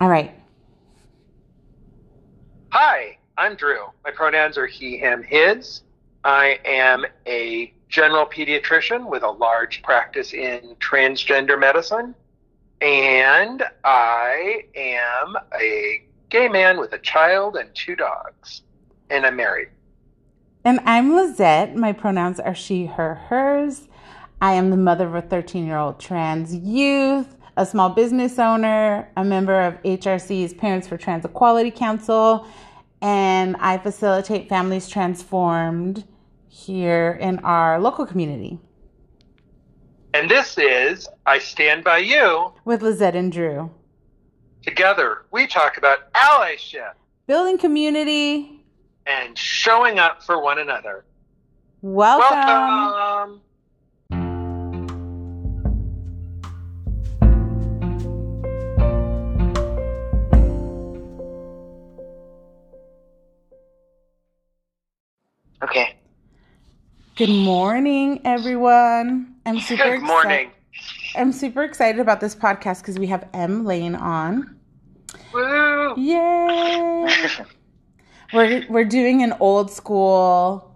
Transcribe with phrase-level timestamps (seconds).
[0.00, 0.34] All right.
[2.70, 3.86] Hi, I'm Drew.
[4.04, 5.82] My pronouns are he, him, his.
[6.24, 12.14] I am a general pediatrician with a large practice in transgender medicine.
[12.82, 18.62] And I am a gay man with a child and two dogs.
[19.08, 19.68] And I'm married.
[20.64, 21.74] And I'm Lizette.
[21.74, 23.88] My pronouns are she, her, hers.
[24.42, 29.08] I am the mother of a 13 year old trans youth, a small business owner,
[29.16, 32.46] a member of HRC's Parents for Trans Equality Council,
[33.00, 36.04] and I facilitate families transformed
[36.48, 38.58] here in our local community.
[40.12, 43.70] And this is I Stand By You with Lizette and Drew.
[44.62, 46.92] Together, we talk about allyship,
[47.26, 48.64] building community,
[49.06, 51.04] and showing up for one another.
[51.82, 52.36] Welcome.
[52.36, 53.40] Welcome.
[65.62, 65.96] Okay.
[67.16, 69.34] Good morning, everyone.
[69.46, 70.50] I'm super Good morning.
[70.50, 74.54] Exci- I'm super excited about this podcast because we have M Lane on.
[75.32, 75.94] Woo!
[75.96, 77.06] Yay!
[78.34, 80.74] we're we're doing an old school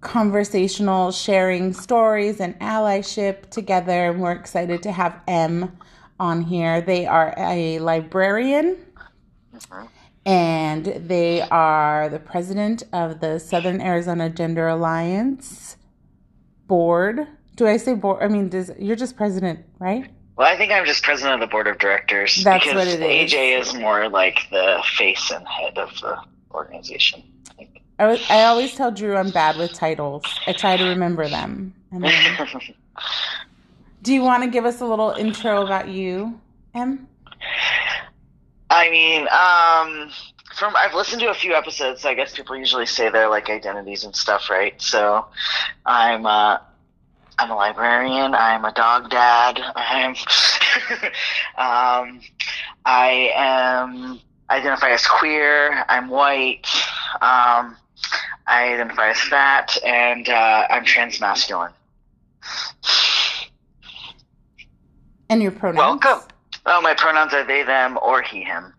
[0.00, 5.76] conversational sharing stories and allyship together and we're excited to have M
[6.18, 6.80] on here.
[6.80, 8.76] They are a librarian
[9.54, 9.88] Mhm.
[10.26, 15.76] And they are the president of the Southern Arizona Gender Alliance
[16.66, 17.26] board.
[17.54, 18.22] Do I say board?
[18.22, 20.10] I mean, does you're just president, right?
[20.36, 23.00] Well, I think I'm just president of the board of directors That's because what it
[23.00, 23.32] is.
[23.32, 26.18] AJ is more like the face and head of the
[26.50, 27.22] organization.
[27.58, 27.68] I.
[27.98, 30.24] I, was, I always tell Drew I'm bad with titles.
[30.46, 31.72] I try to remember them.
[31.92, 32.36] And then-
[34.02, 36.38] do you want to give us a little intro about you,
[36.74, 37.08] Em?
[38.70, 40.10] I mean, um,
[40.54, 42.02] from I've listened to a few episodes.
[42.02, 44.80] So I guess people usually say their like identities and stuff, right?
[44.80, 45.26] So,
[45.84, 46.58] I'm uh,
[47.38, 48.34] I'm a librarian.
[48.34, 49.60] I'm a dog dad.
[49.76, 50.10] I'm
[51.58, 52.20] um,
[52.84, 55.84] I am identify as queer.
[55.88, 56.66] I'm white.
[57.20, 57.76] Um,
[58.46, 61.72] I identify as fat, and uh, I'm transmasculine.
[65.28, 66.02] And your pronouns?
[66.02, 66.28] Welcome.
[66.66, 68.74] Oh, my pronouns are they, them, or he, him,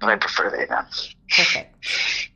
[0.00, 0.86] but I prefer they, them.
[1.30, 1.74] Perfect.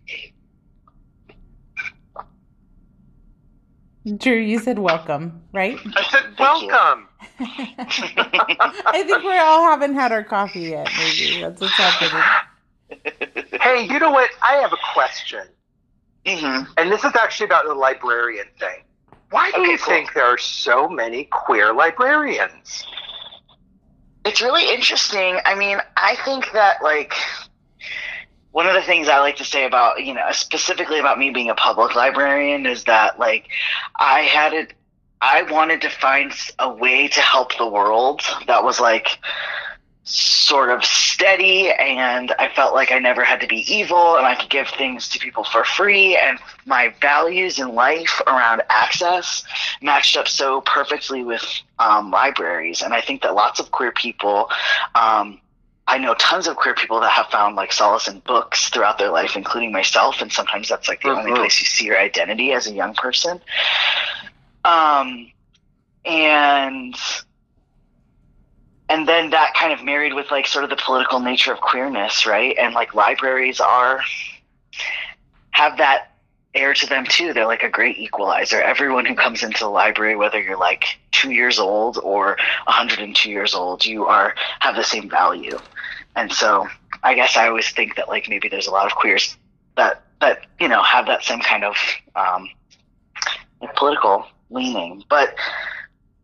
[4.16, 5.78] Drew, you said welcome, right?
[5.96, 7.08] I said welcome.
[7.40, 10.88] I think we all haven't had our coffee yet.
[10.96, 12.22] Maybe that's what's happening.
[13.60, 14.30] Hey, you know what?
[14.42, 15.42] I have a question.
[16.26, 18.84] hmm And this is actually about the librarian thing.
[19.30, 19.94] Why do Okay, you cool.
[19.94, 22.86] think there are so many queer librarians?
[24.28, 25.38] It's really interesting.
[25.46, 27.14] I mean, I think that like
[28.50, 31.48] one of the things I like to say about you know specifically about me being
[31.48, 33.48] a public librarian is that like
[33.96, 34.74] I had it.
[35.22, 39.18] I wanted to find a way to help the world that was like
[40.10, 44.34] sort of steady and I felt like I never had to be evil and I
[44.34, 49.44] could give things to people for free and my values in life around access
[49.82, 51.44] matched up so perfectly with
[51.78, 54.48] um, libraries and I think that lots of queer people
[54.94, 55.40] um,
[55.86, 59.10] I know tons of queer people that have found like solace in books throughout their
[59.10, 61.36] life, including myself, and sometimes that's like the only Mhm.
[61.36, 63.40] place you see your identity as a young person.
[64.66, 65.32] Um,
[66.04, 66.94] and
[68.88, 72.26] and then that kind of married with like sort of the political nature of queerness,
[72.26, 72.56] right?
[72.58, 74.00] And like libraries are
[75.50, 76.12] have that
[76.54, 77.32] air to them too.
[77.32, 78.60] They're like a great equalizer.
[78.60, 83.54] Everyone who comes into the library, whether you're like two years old or 102 years
[83.54, 85.58] old, you are have the same value.
[86.16, 86.66] And so
[87.02, 89.36] I guess I always think that like maybe there's a lot of queers
[89.76, 91.76] that that you know have that same kind of
[92.16, 92.48] um,
[93.76, 95.34] political leaning, but.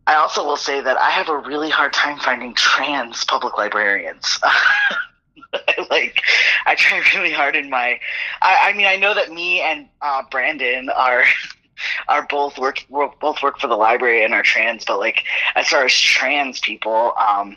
[0.07, 4.39] I also will say that I have a really hard time finding trans public librarians.
[5.91, 6.21] like,
[6.67, 7.99] I try really hard in my.
[8.43, 11.25] I, I mean, I know that me and uh, Brandon are
[12.09, 15.25] are both work work- both work for the library and are trans, but like
[15.55, 17.57] as far as trans people, um,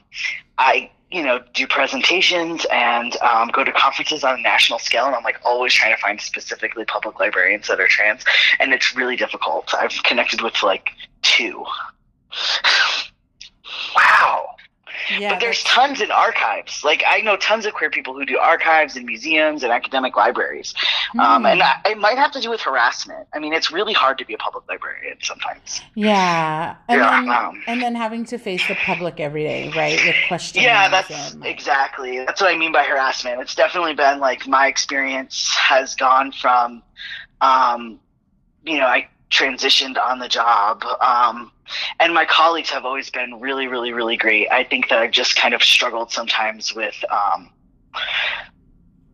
[0.58, 5.16] I you know do presentations and um, go to conferences on a national scale, and
[5.16, 8.24] I'm like always trying to find specifically public librarians that are trans,
[8.60, 9.74] and it's really difficult.
[9.74, 10.92] I've connected with like
[11.24, 11.66] two.
[13.96, 14.56] Wow.
[15.18, 16.84] Yeah, but there's tons in archives.
[16.84, 20.74] Like I know tons of queer people who do archives in museums and academic libraries.
[21.18, 21.46] Um, Hmm.
[21.46, 23.26] and I, it might have to do with harassment.
[23.34, 25.82] I mean, it's really hard to be a public librarian sometimes.
[25.96, 26.76] Yeah.
[26.90, 27.22] And Yeah.
[27.22, 29.98] then Um, and then having to face the public every day, right?
[30.06, 30.66] With questions.
[30.66, 32.26] Yeah, that's and, like- exactly.
[32.26, 33.40] That's what I mean by harassment.
[33.40, 36.84] It's definitely been like my experience has gone from,
[37.40, 38.00] um,
[38.66, 40.84] you know, I transitioned on the job.
[41.00, 41.52] Um,
[42.00, 44.50] and my colleagues have always been really, really, really great.
[44.52, 47.50] I think that I've just kind of struggled sometimes with, um,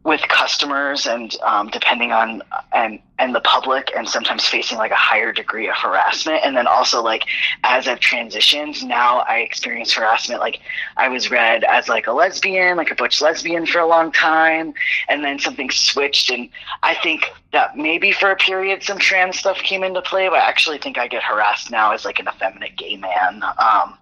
[0.04, 2.42] with customers and um, depending on
[2.74, 6.42] and and the public and sometimes facing like a higher degree of harassment.
[6.44, 7.24] And then also like
[7.64, 10.42] as I've transitioned now I experience harassment.
[10.42, 10.60] Like
[10.98, 14.74] I was read as like a lesbian like a butch lesbian for a long time
[15.08, 16.30] and then something switched.
[16.30, 16.50] And
[16.82, 20.50] I think that maybe for a period some trans stuff came into play but I
[20.50, 23.98] actually think I get harassed now as like an effeminate gay man um,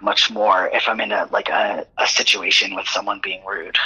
[0.00, 3.76] much more if I'm in a like a, a situation with someone being rude.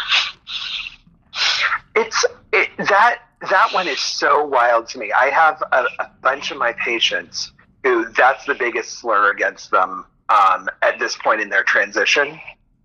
[1.95, 3.21] It's it, that
[3.51, 5.13] that one is so wild to me.
[5.13, 7.53] I have a, a bunch of my patients
[7.85, 12.39] who that's the biggest slur against them um, at this point in their transition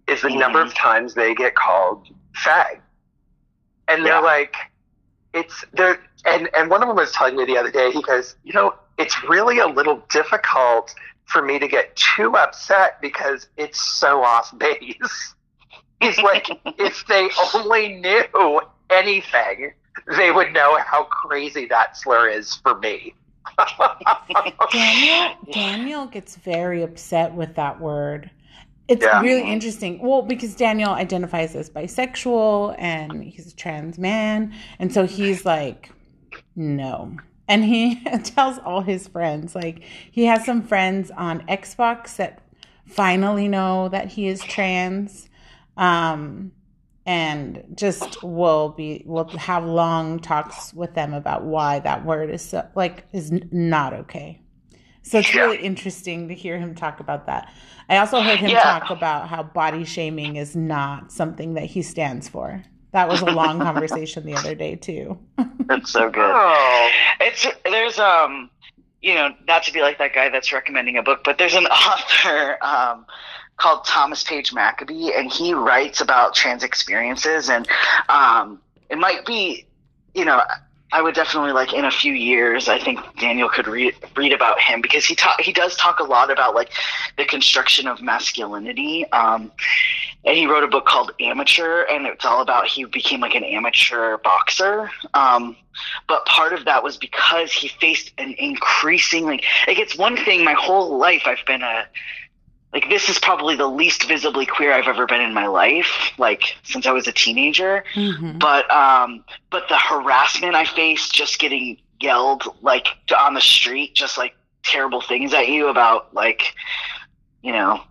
[0.07, 2.07] is the number of times they get called
[2.44, 2.79] fag,
[3.88, 4.19] and they're Yeah.
[4.19, 4.55] like,
[5.33, 7.91] it's they're and and one of them was telling me the other day.
[7.91, 10.93] He goes, you know, it's really a little difficult
[11.25, 15.33] for me to get too upset because it's so off base.
[16.01, 16.47] He's like,
[16.77, 19.71] if they only knew anything,
[20.15, 23.13] they would know how crazy that slur is for me.
[24.71, 28.29] Daniel Daniel gets very upset with that word.
[28.88, 29.21] It's Yeah.
[29.21, 29.99] really interesting.
[29.99, 35.91] Well, because Daniel identifies as bisexual and he's a trans man, and so he's like,
[36.55, 37.17] no.
[37.50, 42.39] And he tells all his friends, like he has some friends on Xbox that
[42.85, 45.29] finally know that he is trans.
[45.77, 46.51] Um
[47.06, 52.41] and just will be will have long talks with them about why that word is
[52.44, 54.41] so like is not okay.
[55.03, 55.41] So it's Yeah.
[55.41, 57.50] really interesting to hear him talk about that.
[57.89, 58.57] I also heard him Yeah.
[58.57, 62.63] talk about how body shaming is not something that he stands for.
[62.91, 65.18] That was a long conversation the other day too.
[65.69, 66.24] That's so good.
[66.35, 66.89] Oh,
[67.21, 68.50] It's there's um
[69.01, 71.65] you know not to be like that guy that's recommending a book, but there's an
[71.68, 73.06] author um
[73.57, 77.68] called Thomas Page McBee, and he writes about trans experiences, and
[78.09, 79.65] um it might be
[80.13, 80.42] you know.
[80.89, 82.69] I would definitely like in a few years.
[82.69, 86.06] I think Daniel could read read about him because he talk he does talk a
[86.06, 86.71] lot about like
[87.18, 89.06] the construction of masculinity.
[89.12, 89.51] Um,
[90.24, 93.44] and he wrote a book called Amateur, and it's all about he became like an
[93.44, 94.89] amateur boxer.
[95.13, 95.57] Um,
[96.07, 100.53] but part of that was because he faced an increasingly like it's one thing my
[100.53, 101.86] whole life I've been a
[102.73, 106.55] like this is probably the least visibly queer I've ever been in my life, like
[106.63, 107.83] since I was a teenager.
[107.95, 108.39] Mhm.
[108.39, 112.87] But um, but the harassment I faced just getting yelled like
[113.17, 116.53] on the street, just like terrible things at you about like,
[117.41, 117.81] you know,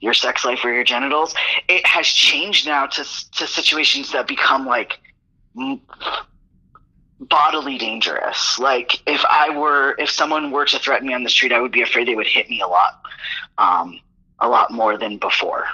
[0.00, 1.34] your sex life or your genitals.
[1.68, 4.98] It has changed now to to situations that become like
[7.20, 8.58] bodily dangerous.
[8.58, 11.72] Like if I were, if someone were to threaten me on the street, I would
[11.72, 13.00] be afraid they would hit me a lot,
[13.58, 14.00] um,
[14.38, 15.66] a lot more than before,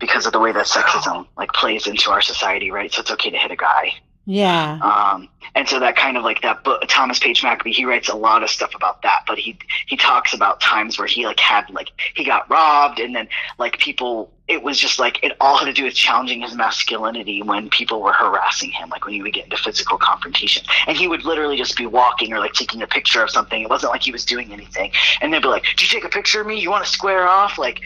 [0.00, 2.92] because of the way that sexism like plays into our society, right?
[2.92, 3.92] So it's okay to hit a guy.
[4.26, 4.78] Yeah.
[4.82, 8.16] Um, and so that kind of like that book, Thomas Page McBee, he writes a
[8.16, 11.68] lot of stuff about that, but he, he talks about times where he like had
[11.70, 13.28] like, he got robbed and then
[13.58, 17.40] like people, it was just like, it all had to do with challenging his masculinity
[17.40, 21.08] when people were harassing him, like when he would get into physical confrontation and he
[21.08, 23.62] would literally just be walking or like taking a picture of something.
[23.62, 24.92] It wasn't like he was doing anything.
[25.22, 26.60] And they'd be like, do you take a picture of me?
[26.60, 27.56] You want to square off?
[27.56, 27.80] Like,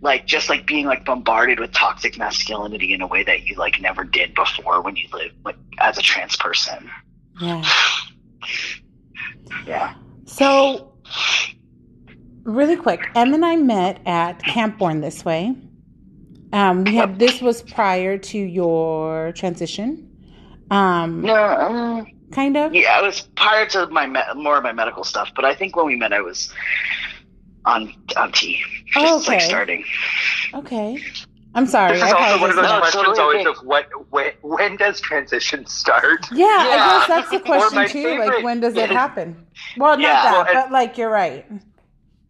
[0.00, 3.80] like just like being like bombarded with toxic masculinity in a way that you like
[3.80, 6.90] never did before when you lived like as a trans person.
[7.40, 7.62] Yeah.
[9.64, 9.94] Yeah.
[10.24, 10.92] So,
[12.42, 15.54] really quick, Em and I met at Camp Born This Way.
[16.52, 20.06] Um, we had this was prior to your transition.
[20.70, 22.74] Um, No, um, kind of.
[22.74, 25.76] yeah, I was prior to my me- more of my medical stuff, but I think
[25.76, 26.52] when we met, I was
[27.64, 29.48] on on T, just Oh, like okay.
[29.48, 29.84] starting.
[30.54, 30.98] Okay.
[31.52, 31.94] I'm sorry.
[31.94, 32.64] this I is also one of those.
[32.64, 33.58] No, questions totally always okay.
[33.60, 36.26] of what when, when does transition start?
[36.32, 38.18] Yeah, I guess that's the question my too.
[38.20, 39.46] Like, when does it happen?
[39.76, 40.22] Well, not Yeah.
[40.22, 41.44] that, Well, and- but like, you're right.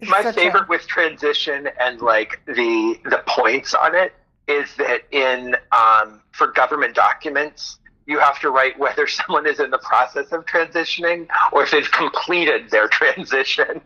[0.03, 4.13] My such a- favorite with transition and like the the points on it
[4.49, 9.71] is that in um, for government documents you have to write whether someone is in
[9.71, 13.81] the process of transitioning or if they've completed their transition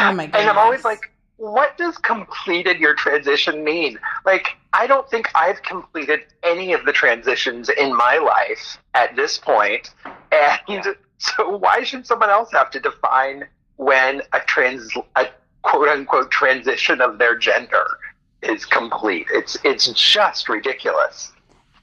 [0.00, 0.40] Oh my god.
[0.40, 3.98] and i'm always like what does completed your transition mean?
[4.26, 9.38] Like, I don't think I've completed any of the transitions in my life at this
[9.38, 9.94] point.
[10.04, 10.92] And yeah.
[11.18, 13.46] so why should someone else have to define
[13.76, 15.28] when a trans, a
[15.68, 17.86] quote unquote transition of their gender
[18.42, 19.26] is complete?
[19.32, 21.32] It's, it's just ridiculous.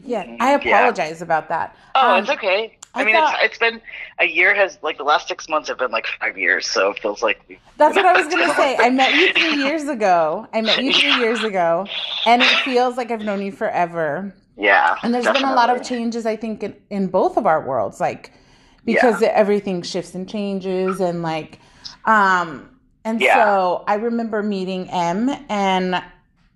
[0.04, 1.24] Yeah, I apologize yeah.
[1.24, 1.75] about that.
[1.96, 2.77] Oh, um, it's okay.
[2.94, 3.82] I, I mean, thought, it's, it's been
[4.20, 7.00] a year has like the last six months have been like five years, so it
[7.00, 8.77] feels like that's what I was gonna say.
[8.77, 10.48] I met you three years ago.
[10.54, 11.20] I met you three yeah.
[11.20, 11.86] years ago,
[12.25, 14.34] and it feels like I've known you forever.
[14.58, 15.48] Yeah, and there's definitely.
[15.48, 16.25] been a lot of changes.
[16.25, 18.32] I think in, in both of our worlds, like
[18.86, 19.27] because yeah.
[19.34, 21.60] everything shifts and changes, and like,
[22.06, 22.70] um,
[23.05, 23.45] and yeah.
[23.45, 26.03] so I remember meeting M, and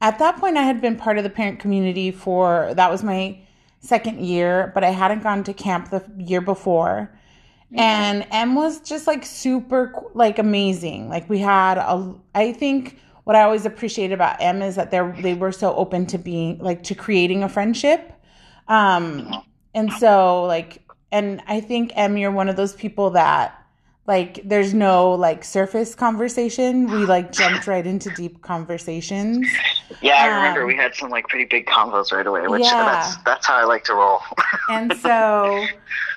[0.01, 3.39] at that point, I had been part of the parent community for that was my
[3.79, 7.11] second year, but I hadn't gone to camp the year before.
[7.75, 11.07] And M was just like super like amazing.
[11.07, 14.99] Like we had a I think what I always appreciate about M is that they
[15.21, 18.11] they were so open to being like to creating a friendship.
[18.67, 19.43] Um
[19.75, 23.58] and so like and I think M you're one of those people that
[24.09, 26.89] like there's no like surface conversation.
[26.89, 29.47] We like jumped right into deep conversations.
[30.01, 32.85] Yeah i remember we um, had some like pretty big convos right away which yeah.
[32.85, 34.19] that's that's how i like to roll.
[34.69, 35.65] And so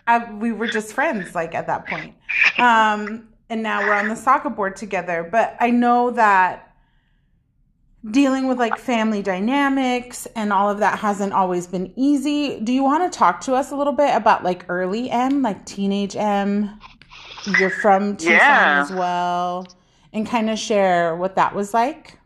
[0.07, 2.15] I, we were just friends like at that point.
[2.59, 5.29] Um and now we're on the SAGA board together.
[5.31, 6.75] But i know that
[8.11, 12.59] dealing with like family dynamics and all of that hasn't always been easy.
[12.59, 15.67] Do you want to talk to us a little bit about like early m like
[15.67, 16.81] teenage m
[17.59, 18.83] you're from Tucson yeah.
[18.83, 19.67] as well,
[20.13, 22.19] and kind of share what that was like?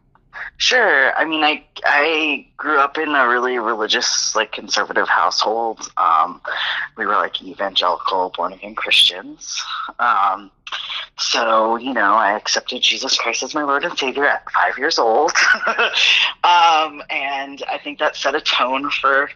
[0.58, 1.14] Sure.
[1.16, 5.90] I mean, I I grew up in a really religious, like conservative household.
[5.96, 6.40] Um,
[6.96, 9.62] we were like evangelical, born again Christians.
[9.98, 10.50] Um,
[11.18, 14.98] so you know, I accepted Jesus Christ as my Lord and Savior at five years
[14.98, 15.32] old,
[15.66, 19.30] um, and I think that set a tone for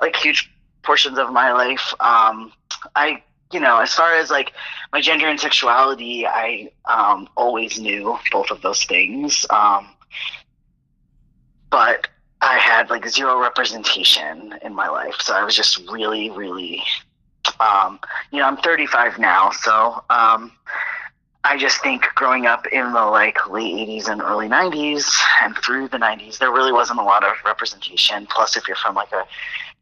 [0.00, 0.50] like huge
[0.82, 1.92] portions of my life.
[2.00, 2.52] Um,
[2.94, 3.22] I
[3.52, 4.52] you know, as far as like
[4.92, 9.46] my gender and sexuality, I um, always knew both of those things.
[9.50, 9.88] Um,
[11.70, 12.08] but
[12.40, 15.16] I had like zero representation in my life.
[15.20, 16.82] So I was just really, really,
[17.60, 17.98] um,
[18.30, 19.50] you know, I'm 35 now.
[19.50, 20.52] So um,
[21.44, 25.08] I just think growing up in the like late 80s and early 90s
[25.42, 28.26] and through the 90s, there really wasn't a lot of representation.
[28.26, 29.24] Plus, if you're from like a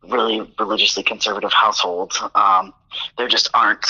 [0.09, 2.73] really religiously conservative household, um,
[3.19, 3.85] there just aren't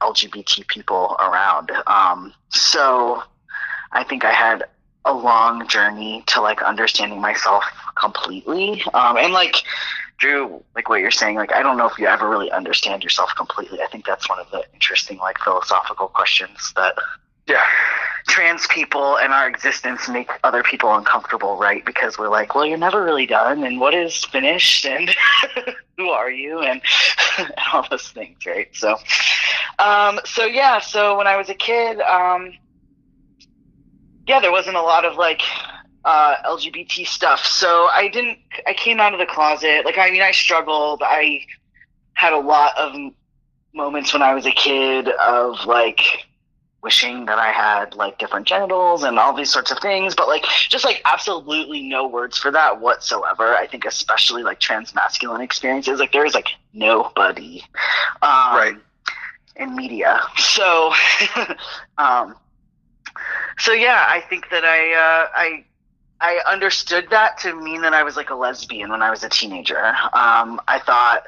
[0.00, 1.70] LGBT people around.
[1.86, 3.22] Um, so
[3.92, 4.64] I think I had
[5.04, 7.64] a long journey to like understanding myself
[7.96, 8.82] completely.
[8.94, 9.56] Um, and like
[10.18, 13.30] Drew, like what you're saying, like I don't know if you ever really understand yourself
[13.36, 13.80] completely.
[13.80, 16.94] I think that's one of the interesting like philosophical questions that
[17.46, 17.64] yeah
[18.30, 21.84] trans people and our existence make other people uncomfortable, right?
[21.84, 25.14] Because we're like, well, you're never really done, and what is finished, and
[25.96, 26.80] who are you, and,
[27.38, 28.68] and all those things, right?
[28.72, 28.96] So,
[29.78, 32.52] um, so yeah, so when I was a kid, um,
[34.26, 35.42] yeah, there wasn't a lot of like
[36.04, 38.38] uh, LGBT stuff, so I didn't.
[38.66, 39.84] I came out of the closet.
[39.84, 41.02] Like, I mean, I struggled.
[41.04, 41.40] I
[42.14, 42.94] had a lot of
[43.74, 46.26] moments when I was a kid of like
[46.82, 50.44] wishing that I had like different genitals and all these sorts of things, but like
[50.68, 53.54] just like absolutely no words for that whatsoever.
[53.54, 57.62] I think especially like trans masculine experiences, like there's like nobody,
[58.22, 58.76] um, right,
[59.56, 60.20] in media.
[60.36, 60.92] So,
[61.98, 62.34] um,
[63.58, 65.64] so yeah, I think that I uh, I
[66.20, 69.28] I understood that to mean that I was like a lesbian when I was a
[69.28, 69.84] teenager.
[70.12, 71.24] Um, I thought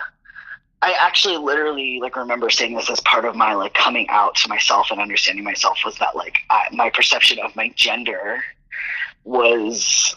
[0.83, 4.49] I actually literally like remember saying this as part of my like coming out to
[4.49, 8.43] myself and understanding myself was that like I, my perception of my gender
[9.23, 10.17] was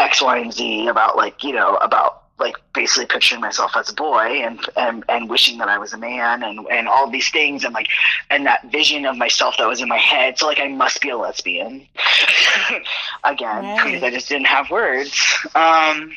[0.00, 3.94] X, Y, and Z about like you know about like basically picturing myself as a
[3.94, 7.64] boy and and, and wishing that I was a man and and all these things
[7.64, 7.88] and like
[8.28, 10.36] and that vision of myself that was in my head.
[10.36, 11.86] So like I must be a lesbian
[13.24, 13.84] again right.
[13.84, 15.38] because I just didn't have words.
[15.54, 16.10] Um,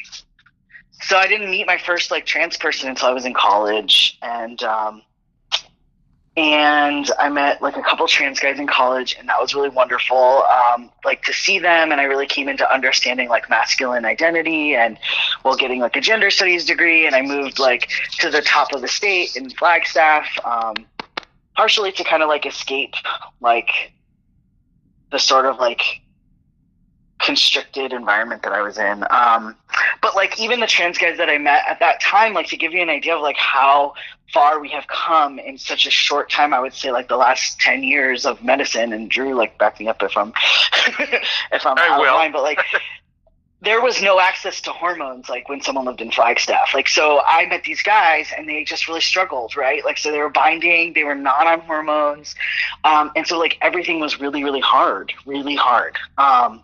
[1.02, 4.62] so I didn't meet my first like trans person until I was in college, and
[4.64, 5.02] um,
[6.36, 10.44] and I met like a couple trans guys in college, and that was really wonderful.
[10.44, 14.98] Um, like to see them, and I really came into understanding like masculine identity, and
[15.42, 17.90] while getting like a gender studies degree, and I moved like
[18.20, 20.76] to the top of the state in Flagstaff, um,
[21.56, 22.94] partially to kind of like escape
[23.42, 23.94] like
[25.12, 26.02] the sort of like
[27.20, 29.04] constricted environment that I was in.
[29.10, 29.56] Um,
[30.02, 32.74] but like even the trans guys that I met at that time, like to give
[32.74, 33.94] you an idea of like how
[34.34, 36.54] far we have come in such a short time.
[36.54, 39.88] I would say like the last 10 years of medicine and Drew, like back me
[39.88, 40.30] up if I'm,
[41.52, 42.08] if I'm I out will.
[42.10, 42.60] of line, but like,
[43.62, 46.74] there was no access to hormones like when someone lived in Flagstaff.
[46.74, 49.84] Like, so I met these guys and they just really struggled, right?
[49.84, 52.36] Like, so they were binding, they were not on hormones.
[52.86, 55.98] Um, and so like everything was really, really hard, really hard.
[56.18, 56.64] Um,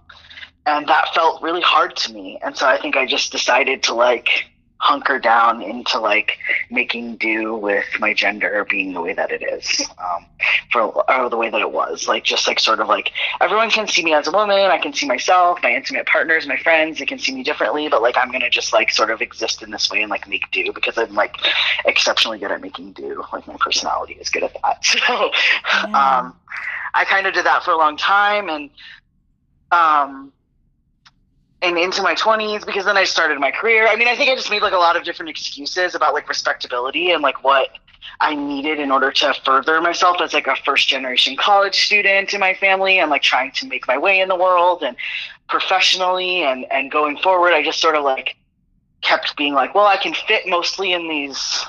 [0.66, 2.40] and that felt really hard to me.
[2.44, 4.30] And so I think I just decided to like
[4.78, 6.38] hunker down into like
[6.70, 10.26] making do with my gender being the way that it is, um,
[10.72, 10.82] for
[11.12, 12.08] or the way that it was.
[12.08, 14.58] Like just like sort of like everyone can see me as a woman.
[14.60, 17.00] I can see myself, my intimate partners, my friends.
[17.00, 19.72] They can see me differently, but like I'm gonna just like sort of exist in
[19.72, 21.36] this way and like make do because I'm like
[21.86, 23.24] exceptionally good at making do.
[23.32, 24.84] Like my personality is good at that.
[24.86, 25.32] So,
[25.88, 26.20] Yeah.
[26.20, 26.36] um,
[26.94, 28.70] I kind of did that for a long time and
[29.72, 30.32] um
[31.66, 33.88] and into my 20s because then I started my career.
[33.88, 36.28] I mean, I think I just made like a lot of different excuses about like
[36.30, 37.70] respectability and like what
[38.20, 42.40] I needed in order to further myself as like a first generation college student in
[42.40, 44.96] my family and like trying to make my way in the world and
[45.50, 47.54] professionally and and going forward.
[47.54, 48.36] I just sort of like
[49.02, 51.66] kept being like, well, I can fit mostly in these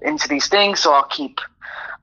[0.00, 1.40] into these things, so I'll keep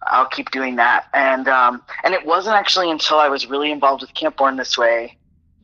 [0.03, 1.05] I'll keep doing that.
[1.13, 4.77] And um, and it wasn't actually until I was really involved with Camp Born This
[4.77, 5.17] Way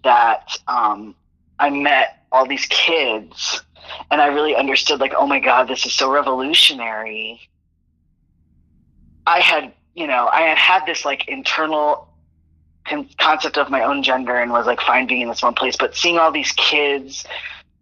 [0.04, 1.16] that um,
[1.60, 3.62] I met all these kids,
[4.12, 7.40] and I really understood like, oh my god, this is so revolutionary.
[9.28, 12.10] I had, you know, I had had this like internal
[12.86, 15.76] con- concept of my own gender and was like fine being in this one place,
[15.78, 17.26] but seeing all these kids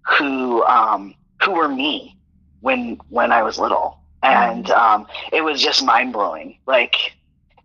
[0.01, 2.17] who um, who were me
[2.61, 6.57] when when I was little, and um, it was just mind blowing.
[6.65, 6.95] Like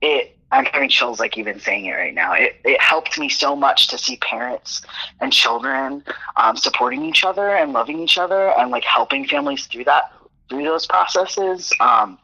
[0.01, 2.33] it, I'm having chills like even saying it right now.
[2.33, 4.83] It it helped me so much to see parents
[5.21, 6.03] and children
[6.37, 10.13] um, supporting each other and loving each other and like helping families through that
[10.49, 11.73] through those processes.
[11.81, 12.19] Um,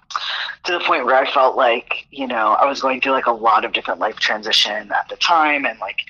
[0.64, 3.32] to the point where I felt like, you know, I was going through like a
[3.32, 6.00] lot of different life transition at the time and like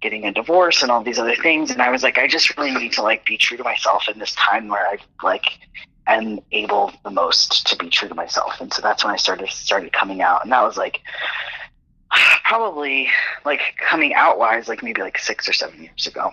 [0.00, 1.70] getting a divorce and all these other things.
[1.70, 4.18] And I was like, I just really need to like be true to myself in
[4.18, 5.44] this time where I like
[6.16, 8.60] am able the most to be true to myself.
[8.60, 10.42] And so that's when I started started coming out.
[10.42, 11.00] And that was like
[12.44, 13.08] probably
[13.44, 16.32] like coming out wise, like maybe like six or seven years ago.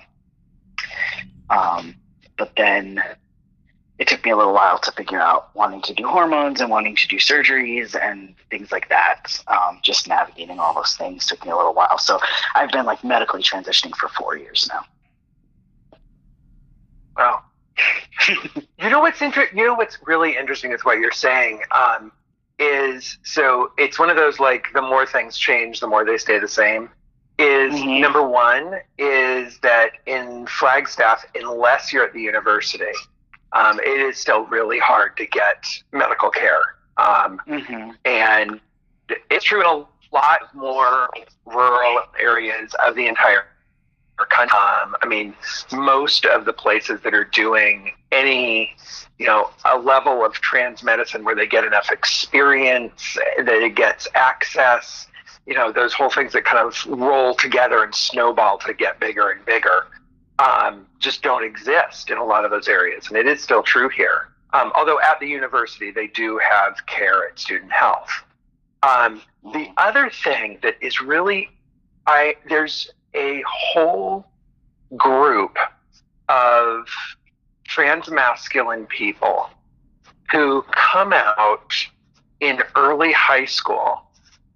[1.50, 1.96] Um,
[2.38, 3.04] but then
[3.98, 6.96] it took me a little while to figure out wanting to do hormones and wanting
[6.98, 9.42] to do surgeries and things like that.
[9.48, 11.98] Um, just navigating all those things took me a little while.
[11.98, 12.20] So
[12.56, 14.84] I've been like medically transitioning for four years now.
[17.18, 17.45] Wow.
[18.80, 21.62] you know what's inter- You know what's really interesting is what you're saying.
[21.72, 22.12] Um,
[22.58, 26.40] is so it's one of those like the more things change, the more they stay
[26.40, 26.90] the same.
[27.38, 28.00] Is Mhm.
[28.00, 32.94] number one is that in Flagstaff, unless you're at the university,
[33.52, 36.62] um, it is still really hard to get medical care.
[36.98, 37.92] Um, Mm-hmm.
[38.06, 38.62] and
[39.30, 39.86] it's true in a
[40.16, 41.10] lot more
[41.46, 43.46] rural areas of the entire
[44.24, 44.58] country.
[44.58, 45.34] Um, I mean,
[45.74, 48.74] most of the places that are doing any,
[49.20, 54.08] you know, a level of trans medicine where they get enough experience, that it gets
[54.16, 55.08] access,
[55.46, 59.32] you know, those whole things that kind of roll together and snowball to get bigger
[59.32, 59.88] and bigger,
[60.40, 63.08] um, just don't exist in a lot of those areas.
[63.08, 64.30] And it is still true here.
[64.54, 68.10] Um, although at the university, they do have care at student health.
[68.84, 69.22] Um,
[69.54, 71.50] the other thing that is really,
[72.08, 74.28] I there's a whole
[74.96, 75.58] group
[76.30, 76.88] of
[77.64, 79.50] trans masculine people
[80.32, 81.74] who come out
[82.40, 84.02] in early high school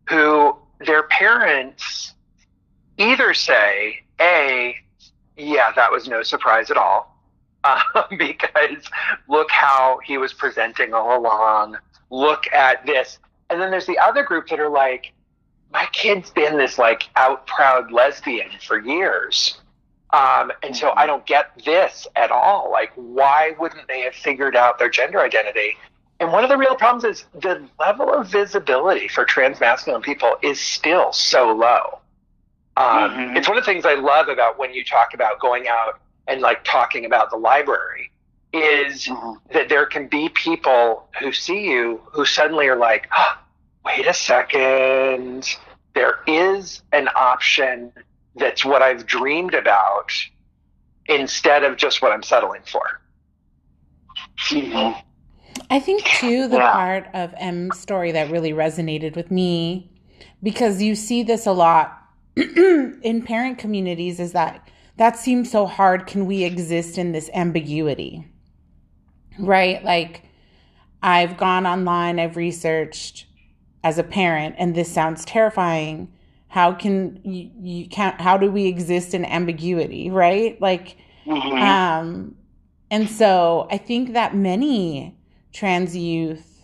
[0.10, 2.14] who their parents
[2.98, 4.76] either say, A,
[5.38, 7.16] yeah, that was no surprise at all,
[7.64, 7.82] uh,
[8.18, 8.84] because
[9.28, 11.78] look how he was presenting all along,
[12.10, 13.20] look at this.
[13.50, 15.14] And then there's the other group that are like,
[15.72, 19.60] my kid's been this like out proud lesbian for years.
[20.12, 22.72] Um, and so I don't get this at all.
[22.72, 25.78] Like, why wouldn't they have figured out their gender identity?
[26.20, 30.36] And one of the real problems is the level of visibility for trans masculine people
[30.42, 32.00] is still so low.
[32.76, 33.38] Um, Mhm.
[33.38, 36.42] It's one of the things I love about when you talk about going out and
[36.42, 38.12] like talking about the library
[38.52, 39.54] is Mm-hmm.
[39.54, 43.38] that there can be people who see you who suddenly are like, oh,
[43.86, 45.58] wait a second,
[45.94, 47.92] there is an option
[48.36, 50.12] that's what I've dreamed about
[51.08, 53.02] instead of just what I'm settling for.
[54.50, 55.00] Mm-hmm.
[55.70, 56.72] I think too the Yeah.
[56.72, 59.92] part of M's story that really resonated with me
[60.42, 61.98] because you see this a lot
[62.36, 68.28] in parent communities is that that seems so hard can we exist in this ambiguity
[69.38, 70.24] right like
[71.02, 73.26] I've gone online, I've researched
[73.84, 76.12] as a parent, and this sounds terrifying.
[76.50, 80.60] How can you, you can't, how do we exist in ambiguity, right?
[80.62, 81.62] Like, Mhm.
[81.62, 82.36] um,
[82.92, 85.16] and so I think that many
[85.54, 86.62] trans youth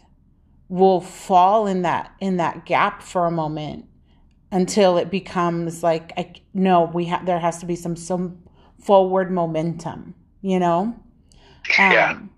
[0.70, 3.86] will fall in that in that gap for a moment
[4.52, 8.40] until it becomes like I no we have there has to be some some
[8.80, 10.96] forward momentum you know
[11.78, 12.12] Yeah.
[12.12, 12.30] Um,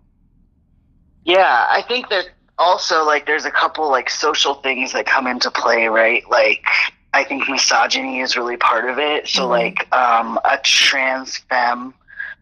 [1.23, 2.25] Yeah, I think that
[2.57, 6.23] also like there's a couple like social things that come into play, right?
[6.29, 6.65] Like
[7.13, 9.27] I think misogyny is really part of it.
[9.27, 9.49] So Mhm.
[9.49, 11.93] like um a trans femme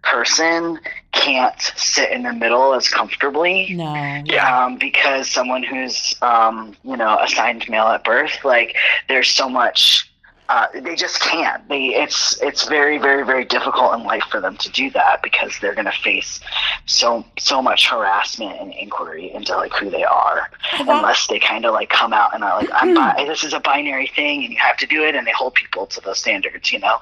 [0.03, 0.79] person
[1.13, 3.73] can't sit in the middle as comfortably.
[3.73, 4.63] no Yeah.
[4.65, 8.75] Um, because someone who's um, you know, assigned male at birth, like
[9.07, 10.11] there's so much
[10.47, 11.67] uh, they just can't.
[11.69, 15.57] They it's it's very very very difficult in life for them to do that because
[15.59, 16.39] they're going to face
[16.85, 21.65] so so much harassment and inquiry into like who they are That- unless they kind
[21.65, 24.53] of like come out and are like I'm bi- this is a binary thing and
[24.53, 26.97] you have to do it and they hold people to those standards, you know.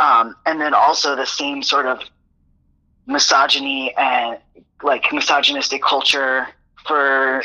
[0.00, 2.00] Um, and then also the same sort of
[3.06, 4.38] misogyny and
[4.82, 6.46] like misogynistic culture
[6.86, 7.42] for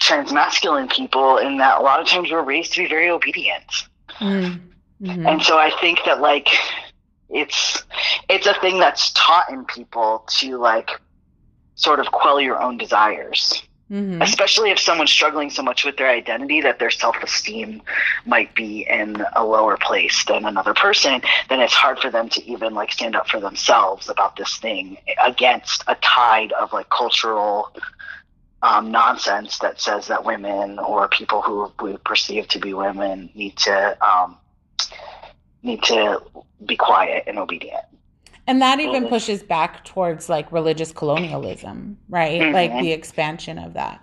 [0.00, 3.64] transmasculine people in that a lot of times we're raised to be very obedient.
[4.20, 4.60] Mm,
[5.02, 5.28] mhm.
[5.28, 6.48] And so I think that like
[7.28, 7.82] it's
[8.28, 10.90] it's a thing that's taught in people to like
[11.74, 13.62] sort of quell your own desires.
[13.90, 14.22] Mhm.
[14.22, 17.82] Especially if someone's struggling so much with their identity that their self esteem
[18.24, 22.44] might be in a lower place than another person, then it's hard for them to
[22.44, 27.72] even like stand up for themselves about this thing against a tide of like cultural
[28.62, 33.56] um, nonsense that says that women or people who we perceive to be women need
[33.58, 34.36] to um,
[35.62, 36.20] need to
[36.66, 37.84] be quiet and obedient.
[38.46, 42.52] And that even pushes back towards like religious colonialism, right?
[42.52, 42.80] Like Mhm.
[42.80, 44.00] the expansion of that,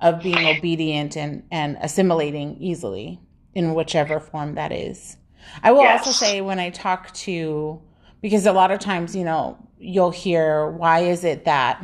[0.00, 3.20] of being obedient and, and assimilating easily
[3.54, 5.16] in whichever form that is.
[5.62, 7.80] I will also say when I talk to,
[8.20, 11.82] because a lot of times, you know, you'll hear, why is it that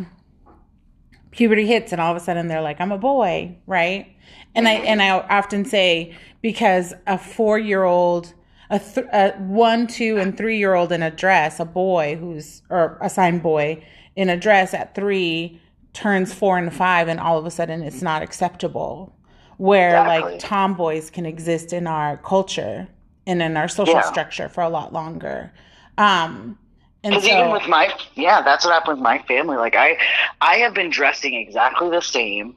[1.33, 4.07] puberty hits and all of a sudden they're like, I'm a boy, right?
[4.55, 8.33] And I, and I often say, because a four year old,
[8.71, 12.63] a, th- a one, two, and three year old in a dress, a boy who's,
[12.71, 15.61] or assigned boy in a dress at three
[15.93, 19.15] turns four and five, and all of a sudden it's not acceptable.
[19.59, 20.33] Where Exactly.
[20.33, 22.89] like tomboys can exist in our culture
[23.27, 24.01] and in our social Yeah.
[24.11, 25.53] structure for a lot longer.
[25.99, 26.59] Um,
[27.03, 29.57] Because so, even with my yeah, that's what happened with my family.
[29.57, 29.99] Like I,
[30.41, 32.57] I have been dressing exactly the same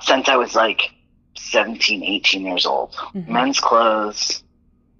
[0.00, 0.90] since I was like
[1.36, 2.92] 17, 18 years old.
[3.14, 3.28] Mhm.
[3.28, 4.44] Men's clothes,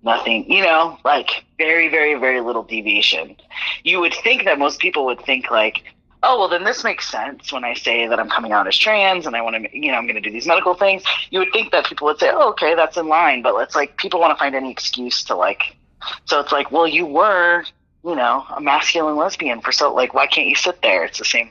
[0.03, 0.51] nothing.
[0.51, 3.37] You know, like very, very, very little deviation.
[3.85, 5.85] You would think that most people would think like,
[6.25, 9.27] oh well, then this makes sense when I say that I'm coming out as trans
[9.27, 11.05] and I want to, you know, I'm going to do these medical things.
[11.31, 13.43] You would think that people would say, oh okay, that's in line.
[13.43, 15.77] But it's like people want to find any excuse to like.
[16.25, 17.65] So it's like, well, you were
[18.05, 21.05] you know, a masculine lesbian for so like why can't you sit there?
[21.05, 21.51] It's the same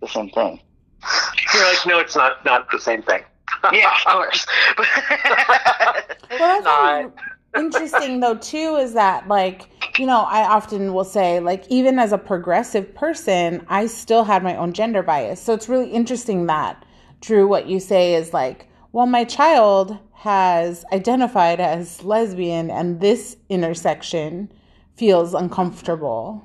[0.00, 0.60] the same thing.
[1.52, 3.22] You're like, no, it's not not the same thing.
[3.72, 4.46] Yeah, of course.
[4.76, 4.86] Well,
[6.30, 7.12] that's not.
[7.56, 12.12] interesting though too is that like you know I often will say like even as
[12.12, 15.40] a progressive person I still had my own gender bias.
[15.40, 16.84] So it's really interesting that
[17.20, 23.36] Drew what you say is like well my child has identified as lesbian and this
[23.48, 24.50] intersection
[24.96, 26.44] feels uncomfortable.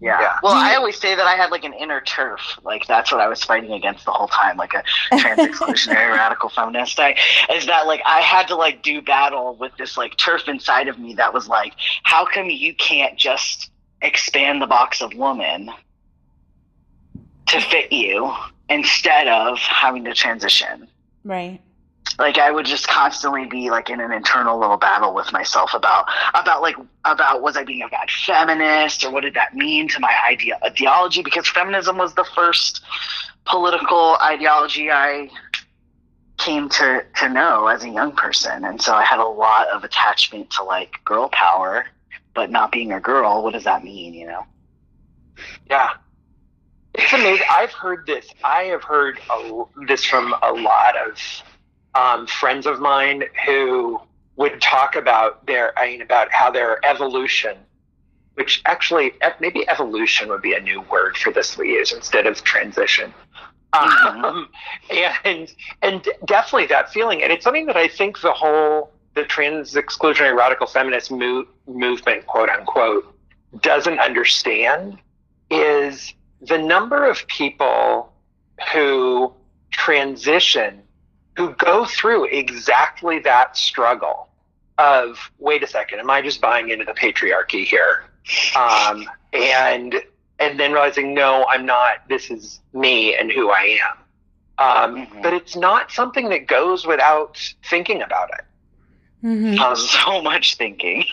[0.00, 0.20] yeah.
[0.20, 0.36] Yeah.
[0.42, 2.40] Well, you- I always say that I had like an inner turf.
[2.62, 4.82] Like that's what I was fighting against the whole time, like a
[5.18, 6.98] trans exclusionary radical feminist.
[7.00, 7.16] I
[7.52, 10.98] is that like I had to like do battle with this like turf inside of
[10.98, 13.70] me that was like, how come you can't just
[14.02, 15.70] expand the box of woman
[17.48, 18.32] to fit you
[18.68, 20.86] instead of having to transition?
[21.24, 21.60] Right.
[22.18, 26.06] Like I would just constantly be like in an internal little battle with myself about
[26.34, 30.00] about like about was I being a bad feminist or what did that mean to
[30.00, 32.82] my idea ideology because feminism was the first
[33.46, 35.30] political ideology I
[36.38, 39.84] came to to know as a young person and so I had a lot of
[39.84, 41.86] attachment to like girl power
[42.34, 44.44] but not being a girl what does that mean you know
[45.68, 45.90] Yeah.
[46.94, 47.46] It's amazing.
[47.50, 48.26] I've heard this.
[48.44, 51.16] I have heard a, this from a lot of
[51.94, 54.00] um, friends of mine who
[54.36, 57.56] would talk about their, I mean, about how their evolution,
[58.34, 62.42] which actually maybe evolution would be a new word for this we use instead of
[62.42, 63.12] transition.
[63.72, 64.48] Um,
[65.24, 69.74] and and definitely that feeling, and it's something that I think the whole the trans
[69.74, 73.14] exclusionary radical feminist mo- movement, quote unquote,
[73.60, 74.98] doesn't understand
[75.50, 78.12] is the number of people
[78.72, 79.32] who
[79.70, 80.82] transition,
[81.36, 84.28] who go through exactly that struggle
[84.78, 88.04] of, wait a second, am I just buying into the patriarchy here?
[88.56, 90.02] Um, and,
[90.38, 93.98] and then realizing, no, I'm not, this is me and who I am.
[94.58, 95.22] Um, mm-hmm.
[95.22, 98.44] But it's not something that goes without thinking about it.
[99.24, 99.60] Mm-hmm.
[99.60, 101.04] Um, so much thinking.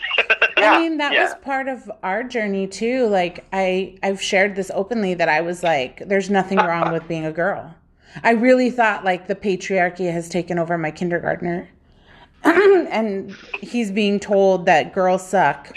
[0.58, 1.24] yeah, I mean, that yeah.
[1.24, 3.06] was part of our journey too.
[3.06, 7.26] Like I, I've shared this openly that I was like, "There's nothing wrong with being
[7.26, 7.74] a girl."
[8.22, 11.68] I really thought like the patriarchy has taken over my kindergartner,
[12.44, 15.76] and he's being told that girls suck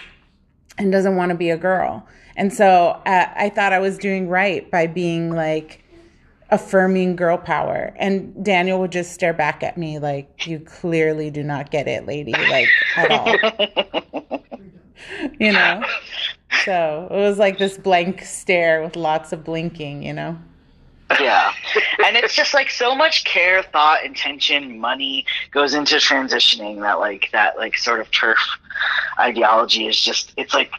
[0.77, 2.08] and doesn't want to be a girl.
[2.36, 5.84] And so uh, I thought I was doing right by being like
[6.49, 7.93] affirming girl power.
[7.97, 12.06] And Daniel would just stare back at me like, You clearly do not get it,
[12.06, 14.43] lady, like at all.
[15.39, 15.84] you know?
[16.65, 20.38] So it was like this blank stare with lots of blinking, you know?
[21.19, 21.54] Yeah.
[22.06, 27.30] And it's just like so much care, thought, intention, money goes into transitioning that like
[27.32, 28.39] that like sort of turf
[29.19, 30.71] ideology is just it's like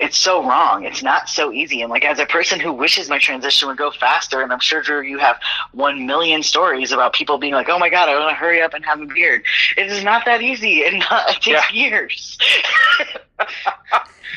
[0.00, 0.84] it's so wrong.
[0.84, 1.82] It's not so easy.
[1.82, 4.80] And like as a person who wishes my transition would go faster, and I'm sure
[4.80, 5.38] Drew, you have
[5.72, 8.72] one million stories about people being like, "Oh my god, I want to hurry up
[8.72, 9.44] and have a beard."
[9.76, 11.70] It is not that easy, and not, it takes yeah.
[11.70, 12.38] years.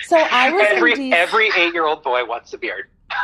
[0.03, 2.89] so I was every every eight year old boy wants a beard.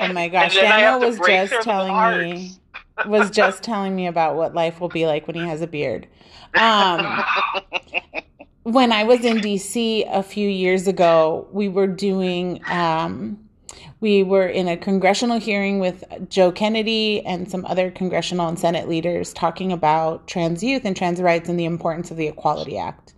[0.00, 2.60] oh my gosh, Daniel was just telling me
[3.06, 6.06] was just telling me about what life will be like when he has a beard.
[6.54, 7.22] Um,
[8.62, 13.38] when I was in DC a few years ago, we were doing, um,
[14.00, 18.88] we were in a congressional hearing with Joe Kennedy and some other congressional and Senate
[18.88, 23.14] leaders talking about trans youth and trans rights and the importance of the Equality Act.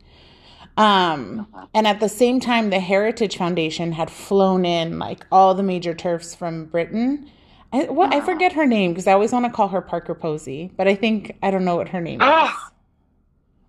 [0.76, 5.62] Um, and at the same time, the Heritage Foundation had flown in like all the
[5.62, 7.30] major turfs from Britain.
[7.72, 10.72] I, well, I forget her name because I always want to call her Parker Posey,
[10.76, 12.50] but I think I don't know what her name is.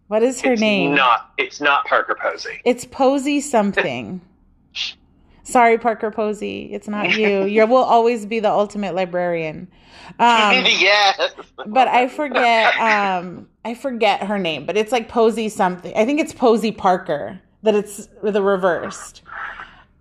[0.07, 0.95] What is her it's name?
[0.95, 2.61] Not it's not Parker Posey.
[2.65, 4.21] It's Posey something.
[5.43, 6.73] Sorry, Parker Posey.
[6.73, 7.43] It's not you.
[7.53, 9.67] You will always be the ultimate librarian.
[10.19, 11.19] Um, yes.
[11.67, 12.75] but I forget.
[12.79, 14.65] Um, I forget her name.
[14.65, 15.95] But it's like Posey something.
[15.95, 17.39] I think it's Posie Parker.
[17.63, 19.21] That it's the reversed.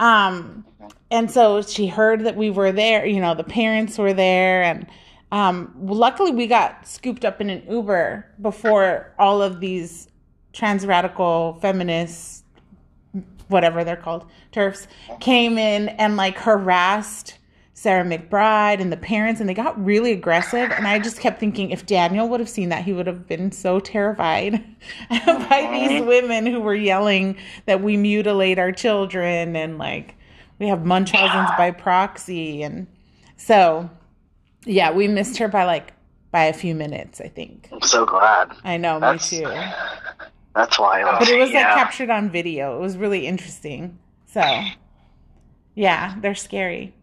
[0.00, 0.64] Um,
[1.12, 3.07] and so she heard that we were there.
[3.07, 4.87] You know, the parents were there, and
[5.33, 10.09] um, luckily, we got scooped up in an Uber before all of these
[10.52, 12.41] trans radical feminists,
[13.52, 14.88] whatever they're called, turfs,
[15.20, 17.38] came in and like harassed
[17.74, 20.70] Sarah McBride and the parents, and they got really aggressive.
[20.70, 23.50] And I just kept thinking, if Daniel would have seen that, he would have been
[23.50, 24.52] so terrified
[25.10, 27.36] by these women who were yelling
[27.66, 30.14] that we mutilate our children and like
[30.58, 32.62] we have Munchausen's by proxy.
[32.62, 32.86] And
[33.36, 33.90] so
[34.64, 35.92] yeah, we missed her by like
[36.30, 37.68] by a few minutes, I think.
[37.72, 38.52] I'm so glad.
[38.64, 39.54] I know, that's, me too.
[40.54, 41.02] That's why.
[41.02, 41.74] But it was yeah.
[41.74, 42.76] like captured on video.
[42.76, 43.98] It was really interesting.
[44.26, 44.42] So,
[45.74, 46.94] yeah, they're scary.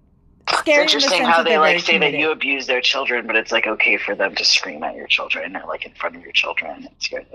[0.50, 2.16] Scary it's interesting how they like say committed.
[2.16, 5.08] that you abuse their children, but it's like okay for them to scream at your
[5.08, 6.88] children or like in front of your children.
[6.92, 7.26] It's good.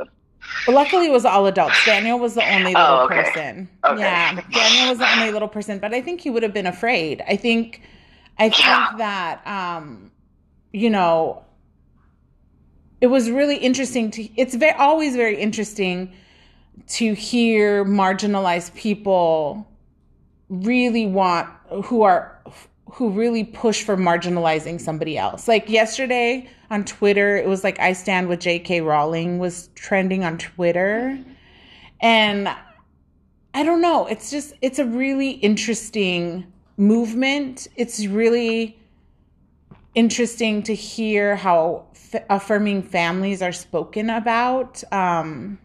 [0.66, 1.76] Well, luckily, it was all adults.
[1.86, 3.22] Daniel was the only little oh, okay.
[3.22, 3.68] person.
[3.84, 4.00] Okay.
[4.00, 7.22] Yeah, Daniel was the only little person, but I think he would have been afraid.
[7.26, 7.80] I think,
[8.38, 8.92] I think yeah.
[8.98, 10.10] that um,
[10.72, 11.44] you know,
[13.04, 16.10] it was really interesting to, it's very, always very interesting
[16.86, 19.68] to hear marginalized people
[20.48, 21.50] really want,
[21.84, 22.40] who are,
[22.90, 25.46] who really push for marginalizing somebody else.
[25.46, 28.80] Like yesterday on Twitter, it was like I stand with J.K.
[28.80, 31.22] Rowling was trending on Twitter.
[32.00, 32.48] And
[33.52, 37.68] I don't know, it's just, it's a really interesting movement.
[37.76, 38.78] It's really,
[39.94, 41.86] interesting to hear how
[42.30, 44.82] affirming families are spoken about.
[44.92, 45.58] Um,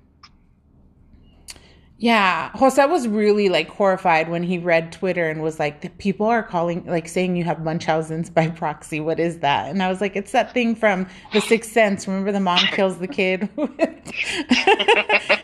[1.97, 6.27] yeah, Jose was really like horrified when he read Twitter and was like, "The people
[6.27, 9.01] are calling, like, saying you have Munchausen's by proxy.
[9.01, 12.07] What is that?" And I was like, "It's that thing from The Sixth Sense.
[12.07, 13.49] Remember the mom kills the kid?"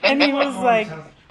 [0.03, 0.87] and he was like,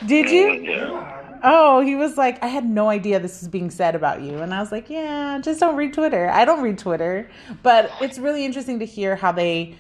[0.07, 4.23] "Did you?" Oh, he was like, I had no idea this was being said about
[4.23, 4.39] you.
[4.39, 6.29] And I was like, yeah, just don't read Twitter.
[6.29, 7.31] I don't read Twitter.
[7.63, 9.77] But it's really interesting to hear how they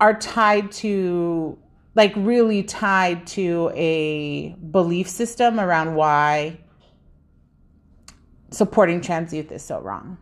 [0.00, 1.56] are tied to,
[1.94, 6.58] like, really tied to a belief system around why
[8.50, 10.18] supporting trans youth is so wrong.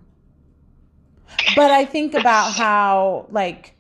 [1.56, 3.74] But I think about how, like,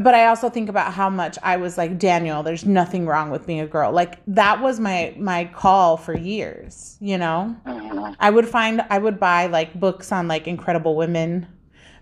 [0.00, 2.42] but I also think about how much I was like Daniel.
[2.42, 3.92] There's nothing wrong with being a girl.
[3.92, 6.96] Like that was my my call for years.
[7.00, 8.14] You know, Mhm.
[8.20, 11.46] I would find I would buy like books on like incredible women,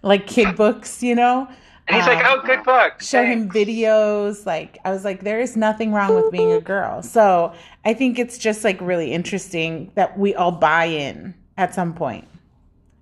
[0.03, 1.03] like kid books.
[1.03, 1.49] You know,
[1.89, 4.45] And he's like, Um, "Oh, good book." show him videos.
[4.45, 7.01] Like I was like, there is nothing wrong with being a girl.
[7.03, 7.53] So
[7.85, 12.27] I think it's just like really interesting that we all buy in at some point.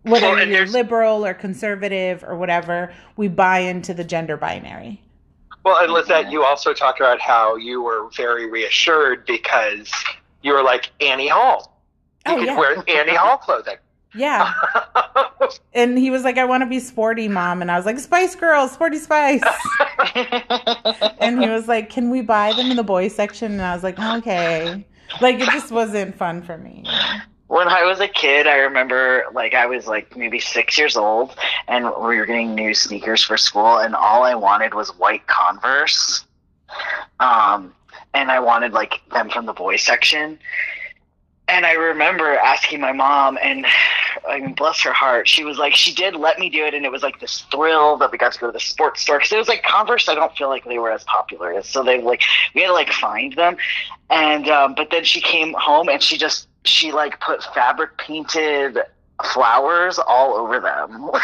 [0.04, 5.00] Whether Well, you're liberal or conservative or whatever, we buy into the gender binary.
[5.64, 9.90] Well, and Lizette, you also talked about how you were very reassured because
[10.42, 11.80] you were like Annie Hall.
[12.26, 12.58] Oh, you Oh, could yeah.
[12.58, 13.76] wear Annie Hall clothing.
[14.14, 14.52] Yeah.
[15.74, 17.60] And he was like, I want to be sporty, mom.
[17.60, 19.42] And I was like, Spice Girls, Sporty Spice.
[21.18, 23.52] and he was like, Can we buy them in the boys section?
[23.52, 24.86] And I was like, Okay.
[25.20, 26.84] Like, it just wasn't fun for me.
[27.54, 31.36] When I was a kid, I remember like I was like maybe six years old,
[31.68, 36.24] and we were getting new sneakers for school, and all I wanted was white Converse.
[37.20, 37.72] Um,
[38.12, 40.36] and I wanted like them from the boys section.
[41.46, 43.64] And I remember asking my mom, and
[44.28, 46.84] I mean, bless her heart, she was like, she did let me do it, and
[46.84, 49.30] it was like this thrill that we got to go to the sports store because
[49.30, 50.08] it was like Converse.
[50.08, 52.90] I don't feel like they were as popular so they like we had to like
[52.90, 53.58] find them,
[54.10, 58.78] and um, but then she came home and she just she like put fabric painted
[59.32, 61.10] flowers all over them.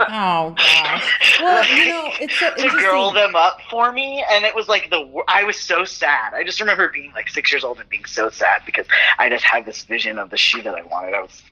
[0.00, 1.40] Oh, gosh.
[1.40, 4.90] Well, you know, it's so to girl them up for me and it was like
[4.90, 6.34] the i was so sad.
[6.34, 8.86] I just remember being like six years old and being so sad because
[9.18, 11.14] i just had this vision of the shoe that i wanted.
[11.14, 11.42] I was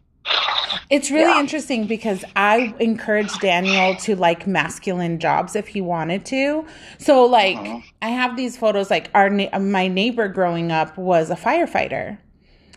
[0.88, 1.38] It's really Yeah.
[1.38, 6.64] interesting because I encouraged Daniel to like masculine jobs if he wanted to.
[6.98, 7.82] So like Mhm.
[8.02, 12.18] I have these photos like our my neighbor growing up was a firefighter.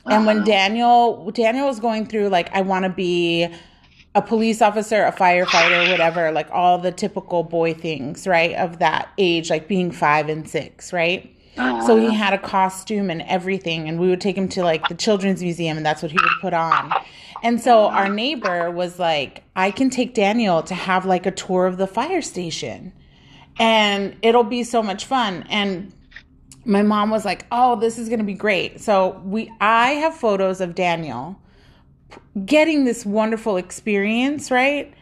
[0.10, 0.44] And when Uh-huh.
[0.44, 3.48] Daniel Daniel was going through like I want to be
[4.16, 8.56] a police officer, a firefighter, whatever, like all the typical boy things, right?
[8.56, 11.36] Of that age like being 5 and 6, right?
[11.86, 12.16] So he uh-huh.
[12.16, 15.78] had a costume and everything, and we would take him to like the children's museum,
[15.78, 16.94] and that's what he would put on.
[17.44, 17.98] And so uh-huh.
[17.98, 21.88] our neighbor was like, I can take Daniel to have like a tour of the
[21.88, 22.94] fire station,
[23.60, 25.46] and it'll be so much fun.
[25.50, 25.94] And
[26.66, 30.16] my mom was like, "Oh, this is going to be great." So we I have
[30.16, 31.40] photos of Daniel
[32.46, 34.94] getting this wonderful experience, right?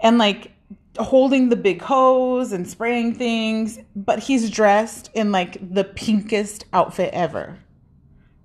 [0.00, 0.52] And like
[0.96, 7.12] holding the big hose and spraying things, but he's dressed in like the pinkest outfit
[7.12, 7.58] ever.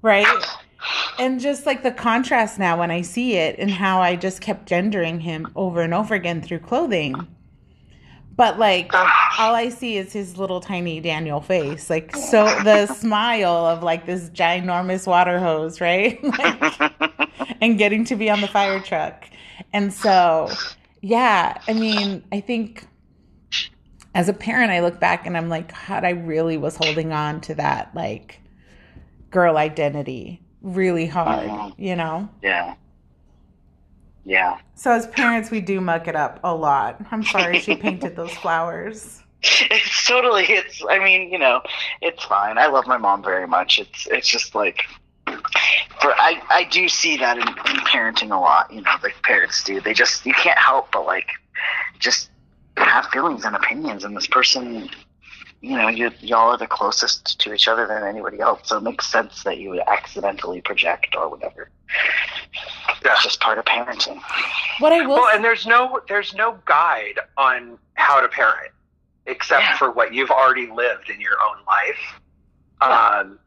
[0.02, 0.28] Right?
[1.20, 4.68] And just like the contrast now when I see it and how I just kept
[4.68, 7.28] gendering him over and over again through clothing.
[8.36, 11.90] But like all I see is his little tiny Daniel face.
[11.90, 16.24] Like so the smile of like this ginormous water hose, right?
[16.40, 16.94] like,
[17.62, 19.26] and getting to be on the fire truck.
[19.74, 20.50] And so,
[21.02, 22.86] yeah, I mean, I think
[24.14, 27.42] as a parent, I look back and I'm like, God, I really was holding on
[27.42, 28.40] to that like
[29.30, 31.74] girl identity really hard, Mhm.
[31.78, 32.30] you know?
[32.44, 32.76] yeah
[34.26, 37.02] yeah So as parents, we do muck it up a lot.
[37.12, 39.24] I'm sorry she painted those flowers.
[39.44, 41.64] it's totally it's i mean you know
[42.00, 44.84] it's fine i love my mom very much it's it's just like
[46.02, 49.64] for i i do see that in, in parenting a lot you know the parents
[49.64, 51.30] do they just you can't help but like
[52.00, 52.30] just
[52.78, 54.90] have feelings and opinions and this person
[55.62, 58.84] you know you y'all are the closest to each other than anybody else so it
[58.84, 61.70] makes sense that you would accidentally project or whatever
[63.04, 63.12] Yeah.
[63.14, 64.20] it's just part of parenting
[64.80, 68.72] What I will Well, and there's no there's no guide on how to parent
[69.28, 69.78] except Yeah.
[69.78, 72.20] for what you've already lived in your own life.
[72.82, 73.20] Yeah.
[73.20, 73.40] Um,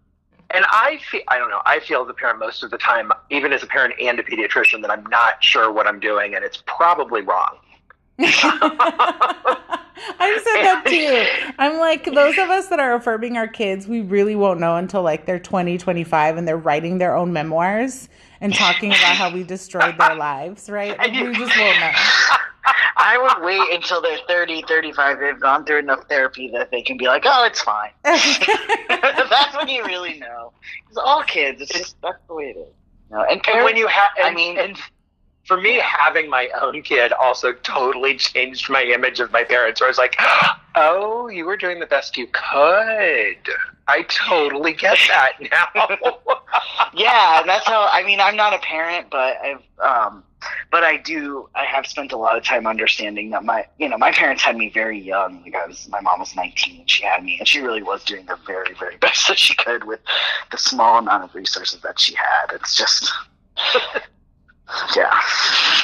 [0.54, 1.62] and I feel I don't know.
[1.64, 4.22] I feel as a parent most of the time, even as a parent and a
[4.22, 7.56] pediatrician, that I'm not sure what I'm doing, and it's probably wrong.
[10.18, 11.52] I said that too.
[11.58, 15.02] I'm like, those of us that are affirming our kids, we really won't know until
[15.02, 18.08] like they're 20, 25 and they're writing their own memoirs
[18.44, 20.96] and talking about how we destroyed their lives, right?
[20.98, 21.90] Like, And you- we just won't know.
[22.96, 26.96] I would wait until they're 30, 35, they've gone through enough therapy that they can
[26.98, 27.90] be like, oh, it's fine.
[28.04, 30.52] that's when you really know.
[30.82, 32.68] Because all kids, it's just, that's the way it is.
[33.10, 34.78] No, and And when you have, I I mean- mean, and
[35.44, 39.80] for me, having my own kid also totally changed my image of my parents.
[39.80, 40.16] Where I was like,
[40.74, 43.54] "Oh, you were doing the best you could."
[43.86, 45.68] I totally get that now.
[46.94, 50.24] yeah, and that's how, I mean, I'm not a parent, but I've, um,
[50.70, 53.96] but I do, I have spent a lot of time understanding that my, you know,
[53.96, 55.42] my parents had me very young.
[55.42, 58.04] Like I was, my mom was 19 and she had me, and she really was
[58.04, 60.00] doing the very, very best that she could with
[60.50, 62.54] the small amount of resources that she had.
[62.54, 63.10] It's just,
[64.96, 65.10] yeah.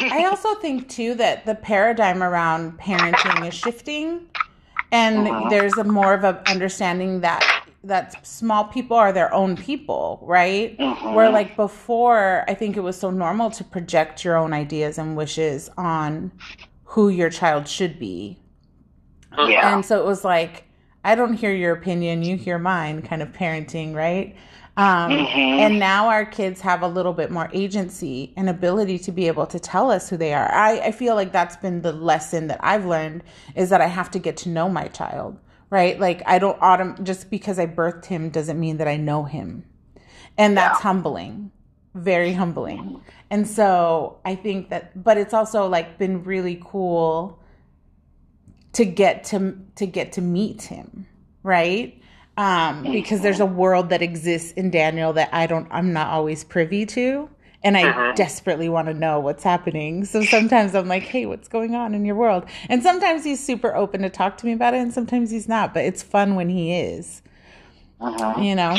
[0.00, 4.26] I also think too that the paradigm around parenting is shifting.
[4.92, 5.48] and Uh-huh.
[5.50, 7.42] there's a more of a understanding that
[7.84, 10.76] that small people are their own people, right?
[10.78, 11.14] Mhm.
[11.14, 15.16] Where like before, I think it was so normal to project your own ideas and
[15.16, 16.32] wishes on
[16.84, 18.36] who your child should be.
[19.38, 19.72] yeah.
[19.74, 20.64] And so it was like,
[21.04, 24.34] I don't hear your opinion, you hear mine kind of parenting, right?
[24.76, 25.58] Um, Mhm.
[25.58, 29.46] And now our kids have a little bit more agency and ability to be able
[29.46, 30.50] to tell us who they are.
[30.52, 33.22] I, I feel like that's been the lesson that I've learned
[33.54, 35.38] is that I have to get to know my child,
[35.70, 35.98] right?
[36.00, 39.64] Like I don't autom- just because I birthed him doesn't mean that I know him.
[40.38, 40.82] And that's Yeah.
[40.82, 41.50] humbling,
[41.94, 43.00] very humbling.
[43.30, 47.38] And so I think that, but it's also like been really cool
[48.72, 51.06] to get to to get to meet him,
[51.42, 51.99] right?
[52.41, 56.43] Um, because there's a world that exists in Daniel that I don't, I'm not always
[56.43, 57.28] privy to,
[57.62, 58.14] and I Mhm.
[58.16, 60.07] desperately want to know what's happening.
[60.07, 63.76] So sometimes I'm like, "Hey, what's going on in your world?" And sometimes he's super
[63.76, 65.74] open to talk to me about it, and sometimes he's not.
[65.74, 67.20] But it's fun when he is,
[68.01, 68.43] Mhm.
[68.43, 68.74] you know.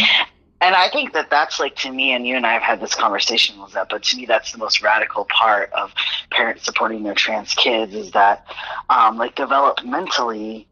[0.59, 2.95] And I think that that's like to me, and you and I have had this
[2.95, 5.93] conversation, was that, but to me, that's the most radical part of
[6.31, 8.43] parents supporting their trans kids is that,
[8.89, 10.65] um, like developmentally,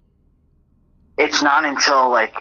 [1.19, 2.33] it's not until like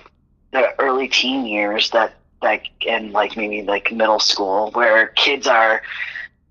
[0.52, 5.82] the early teen years that, like, and like maybe like middle school where kids are,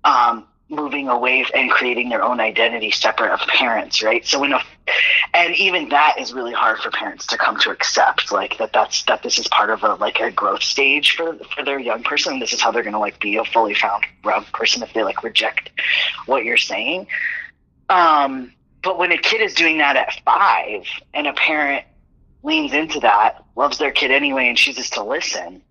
[0.04, 4.26] um, moving away and creating their own identity separate of parents, right?
[4.26, 4.60] So when a,
[5.32, 9.02] and even that is really hard for parents to come to accept, like that that's
[9.04, 12.38] that this is part of a like a growth stage for for their young person.
[12.38, 14.04] This is how they're going to like be a fully found
[14.52, 15.70] person if they like reject
[16.26, 17.06] what you're saying.
[17.88, 21.86] Um, but when a kid is doing that at five, and a parent
[22.48, 25.62] leans into that, loves their kid anyway, and chooses to listen,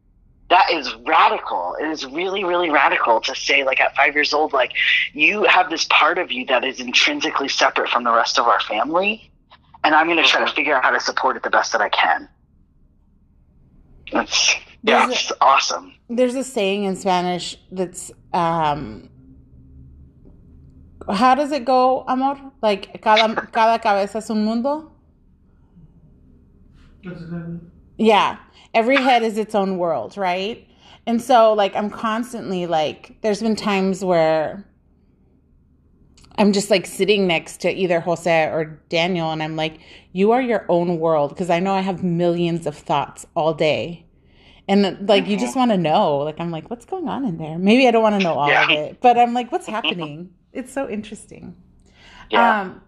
[0.49, 1.75] that is radical.
[1.81, 4.71] It is really, really radical to say, like, at five years old, like,
[5.13, 8.61] you have this part of you that is intrinsically separate from the rest of our
[8.61, 9.29] family,
[9.83, 11.81] and I'm going to try to figure out how to support it the best that
[11.81, 12.29] I can.
[14.13, 15.97] That's, yeah, it's awesome.
[16.09, 19.09] there's a saying in Spanish that's um
[21.09, 22.37] how does it go, amor?
[22.61, 24.91] Like cada cada cabeza es un mundo?
[27.97, 28.37] Yeah.
[28.73, 30.67] Every head is its own world, right?
[31.05, 34.65] And so like I'm constantly like there's been times where
[36.37, 39.79] I'm just like sitting next to either Jose or Daniel and I'm like
[40.11, 44.05] you are your own world because I know I have millions of thoughts all day.
[44.67, 47.57] And like you just want to know, like I'm like what's going on in there?
[47.57, 50.29] Maybe I don't want to know all of it, but I'm like what's happening?
[50.51, 51.55] it's so interesting.
[52.29, 52.61] Yeah.
[52.61, 52.81] Um,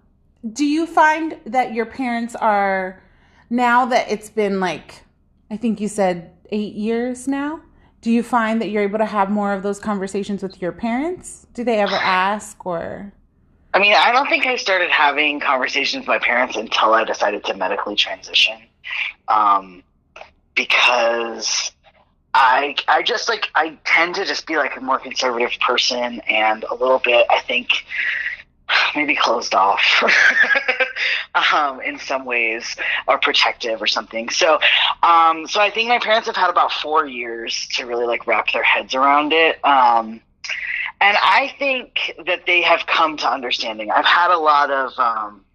[0.51, 3.01] do you find that your parents are
[3.49, 5.03] now that it's been like
[5.51, 7.61] I think you said eight years now?
[8.01, 11.47] Do you find that you're able to have more of those conversations with your parents?
[11.53, 13.11] Do they ever ask or?
[13.73, 17.43] I mean, I don't think I started having conversations with my parents until I decided
[17.45, 18.57] to medically transition.
[19.27, 19.83] Um,
[20.55, 21.71] because
[22.33, 26.63] I I just like I tend to just be like a more conservative person and
[26.65, 27.69] a little bit I think
[28.95, 30.03] maybe closed off
[31.53, 32.75] um, in some ways
[33.07, 34.29] or protective or something.
[34.29, 34.59] So
[35.03, 38.51] um, so I think my parents have had about four years to really like wrap
[38.51, 39.63] their heads around it.
[39.65, 40.21] Um,
[41.01, 43.89] and I think that they have come to understanding.
[43.89, 45.45] I've had a lot of um,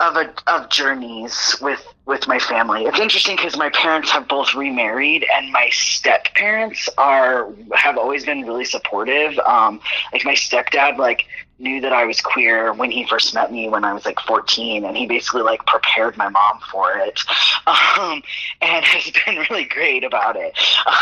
[0.00, 2.84] of a, of journeys with with my family.
[2.84, 8.24] It's interesting because my parents have both remarried, and my step parents are have always
[8.24, 9.36] been really supportive.
[9.40, 9.80] Um,
[10.12, 11.26] like my stepdad, like
[11.58, 14.84] knew that I was queer when he first met me when I was like 14,
[14.84, 17.20] and he basically like prepared my mom for it,
[17.66, 18.22] um,
[18.62, 20.56] and has been really great about it.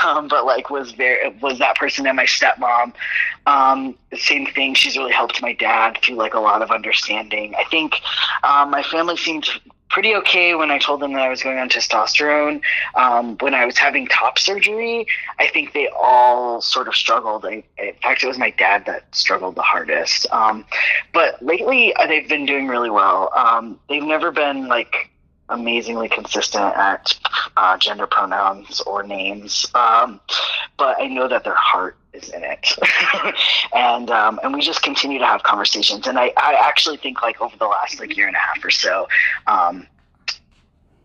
[0.07, 2.95] Um, but like was very was that person and my stepmom.
[3.47, 4.73] Um, same thing.
[4.73, 7.55] She's really helped my dad through like a lot of understanding.
[7.59, 8.01] I think
[8.43, 9.47] um, my family seemed
[9.95, 12.61] pretty okay when I told them that I was going on testosterone.
[12.97, 15.07] Um, when I was having top surgery,
[15.39, 17.47] I think they all sort of struggled.
[17.47, 20.27] I, in fact, it was my dad that struggled the hardest.
[20.33, 20.67] Um,
[21.13, 23.31] but lately, uh, they've been doing really well.
[23.37, 25.11] Um, they've never been like
[25.49, 27.19] amazingly consistent at
[27.57, 30.21] uh, gender pronouns or names, um,
[30.77, 32.67] but I know that their heart is in it,
[33.75, 36.07] and um, and we just continue to have conversations.
[36.07, 38.71] And I, I actually think like over the last like year and a half or
[38.71, 39.09] so,
[39.47, 39.87] um,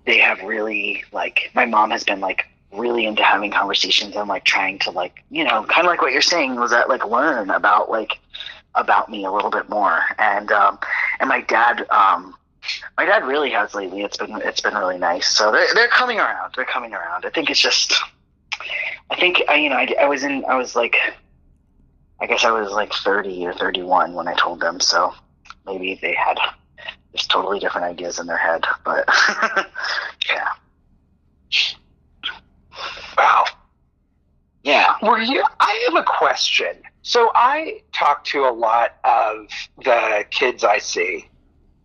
[0.05, 4.45] they have really like my mom has been like really into having conversations and like
[4.45, 7.49] trying to like you know kind of like what you're saying was that like learn
[7.49, 8.19] about like
[8.75, 10.01] about me a little bit more.
[10.17, 10.79] And um
[11.19, 12.35] and my dad um
[12.97, 16.19] my dad really has lately it's been it's been really nice so they're, they're coming
[16.19, 17.93] around they're coming around i think it's just
[19.09, 20.95] i think I, you know I, I was in i was like
[22.21, 25.13] i guess i was like 30 or 31 when i told them so
[25.65, 26.37] maybe they had
[27.13, 28.63] there's totally different ideas in their head.
[28.85, 29.07] But
[30.31, 30.49] yeah.
[33.17, 33.45] Wow.
[34.63, 34.95] Yeah.
[35.01, 35.43] Were you?
[35.59, 36.75] I have a question.
[37.01, 39.47] So I talk to a lot of
[39.83, 41.28] the kids I see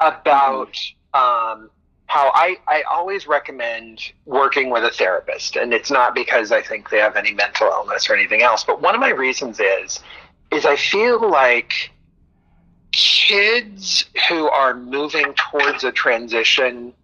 [0.04, 0.76] about
[1.12, 1.70] um,
[2.06, 6.90] how I, I always recommend working with a therapist, and it's not because I think
[6.90, 8.64] they have any mental illness or anything else.
[8.64, 10.00] But one of my reasons is
[10.52, 11.90] is I feel like
[12.92, 16.94] kids who are moving towards a transition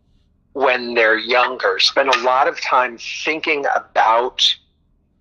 [0.53, 4.55] when they're younger spend a lot of time thinking about,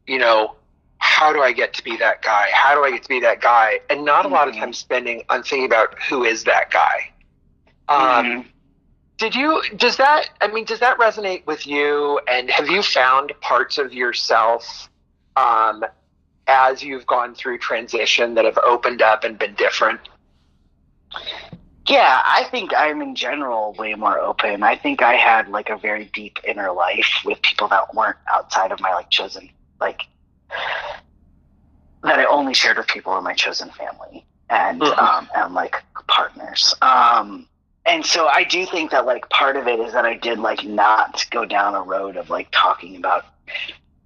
[0.07, 0.55] you know,
[0.99, 2.47] how do I get to be that guy?
[2.53, 3.79] How do I get to be that guy?
[3.89, 7.11] And not a lot of time spending on thinking about who is that guy.
[7.89, 8.45] Um, Mhm.
[9.17, 12.19] did you, does that, I mean, does that resonate with you?
[12.27, 14.89] And have you found parts of yourself
[15.35, 15.83] um,
[16.47, 19.99] as you've gone through transition that have opened up and been different?
[21.87, 24.63] Yeah, I think I'm in general way more open.
[24.63, 28.71] I think I had like a very deep inner life with people that weren't outside
[28.71, 30.03] of my like chosen like
[32.03, 34.97] that I only shared with people in my chosen family and Mhm.
[34.97, 36.75] um and like partners.
[36.81, 37.47] Um
[37.85, 40.63] and so I do think that like part of it is that I did like
[40.63, 43.25] not go down a road of like talking about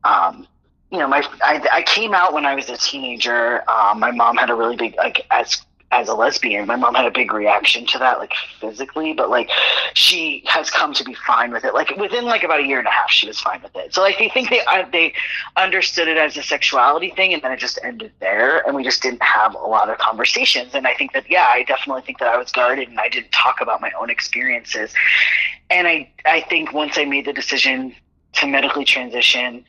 [0.04, 0.48] um
[0.92, 3.70] you know my I, I came out when I was a teenager.
[3.70, 7.06] Um, my mom had a really big like as as a lesbian, my mom had
[7.06, 9.50] a big reaction to that, like physically, but like
[9.94, 11.74] she has come to be fine with it.
[11.74, 13.94] Like within like about a year and a half, she was fine with it.
[13.94, 15.14] So like they think they uh, they
[15.56, 19.02] understood it as a sexuality thing, and then it just ended there, and we just
[19.04, 20.74] didn't have a lot of conversations.
[20.74, 23.32] And I think that yeah, I definitely think that I was guarded, and I didn't
[23.32, 24.94] talk about my own experiences.
[25.70, 27.96] And I I think once I made the decision
[28.34, 29.66] to medically transition.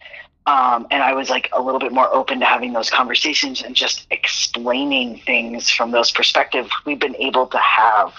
[0.47, 3.75] Um, and I was like a little bit more open to having those conversations and
[3.75, 6.71] just explaining things from those perspectives.
[6.85, 8.13] We've been able to have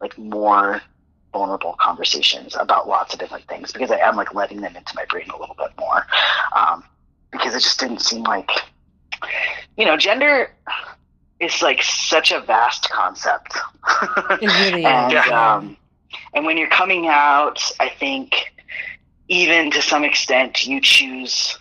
[0.00, 0.80] like more
[1.32, 5.04] vulnerable conversations about lots of different things because I am like letting them into my
[5.06, 6.06] brain a little bit more.
[6.54, 6.84] Um,
[7.32, 8.50] because it just didn't seem like,
[9.76, 10.52] you know, gender
[11.40, 13.56] is like such a vast concept.
[14.40, 15.54] It really and, Yeah.
[15.56, 15.76] um,
[16.32, 18.52] and when you're coming out, I think
[19.28, 21.58] even to some extent you choose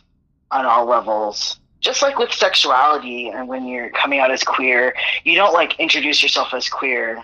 [0.51, 1.59] on all levels.
[1.79, 6.23] Just like with sexuality and when you're coming out as queer you don't like introduce
[6.23, 7.23] yourself as queer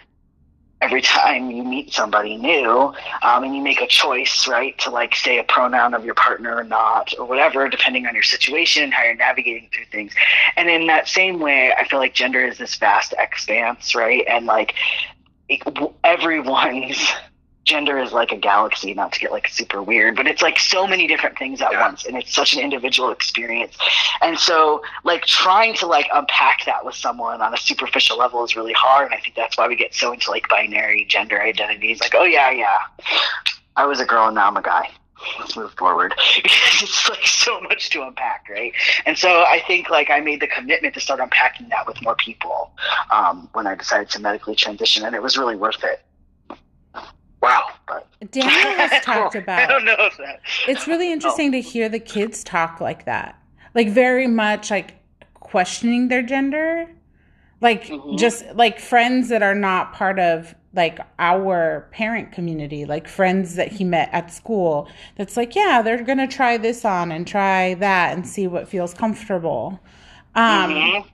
[0.82, 5.16] every time you meet somebody new um, and you make a choice right to like
[5.16, 8.94] say a pronoun of your partner or not or whatever depending on your situation and
[8.94, 10.14] how you're navigating through things.
[10.58, 14.46] And in that same way i feel like gender is this vast expanse right and
[14.46, 14.76] like
[15.50, 15.64] it,
[16.04, 17.12] everyone's
[17.72, 20.86] gender is like a galaxy not to get like super weird but it's like so
[20.94, 21.86] many different things at Yeah.
[21.88, 23.76] once and it's such an individual experience.
[24.22, 28.56] And so like trying to like unpack that with someone on a superficial level is
[28.60, 31.98] really hard and i think that's why we get so into like binary gender identities
[32.02, 32.80] like oh yeah yeah
[33.78, 34.90] i was a girl and now i'm a guy.
[35.40, 36.12] Let's move forward.
[36.42, 38.74] Because it's like so much to unpack right?
[39.06, 42.16] And so i think like i made the commitment to start unpacking that with more
[42.16, 42.58] people
[43.18, 46.00] um, when i decided to medically transition and it was really worth it
[47.42, 47.70] Wow.
[48.32, 49.60] Daniel has talked about.
[49.60, 50.42] I don't know if that.
[50.68, 53.38] It's really interesting to hear the kids talk like that.
[53.74, 54.96] Like very much like
[55.34, 56.88] questioning their gender.
[57.62, 58.18] Like Mhm.
[58.18, 63.68] just like friends that are not part of like our parent community, like friends that
[63.72, 64.88] he met at school.
[65.18, 68.68] That's like, yeah, they're going to try this on and try that and see what
[68.68, 69.80] feels comfortable.
[70.36, 71.06] Um Mhm.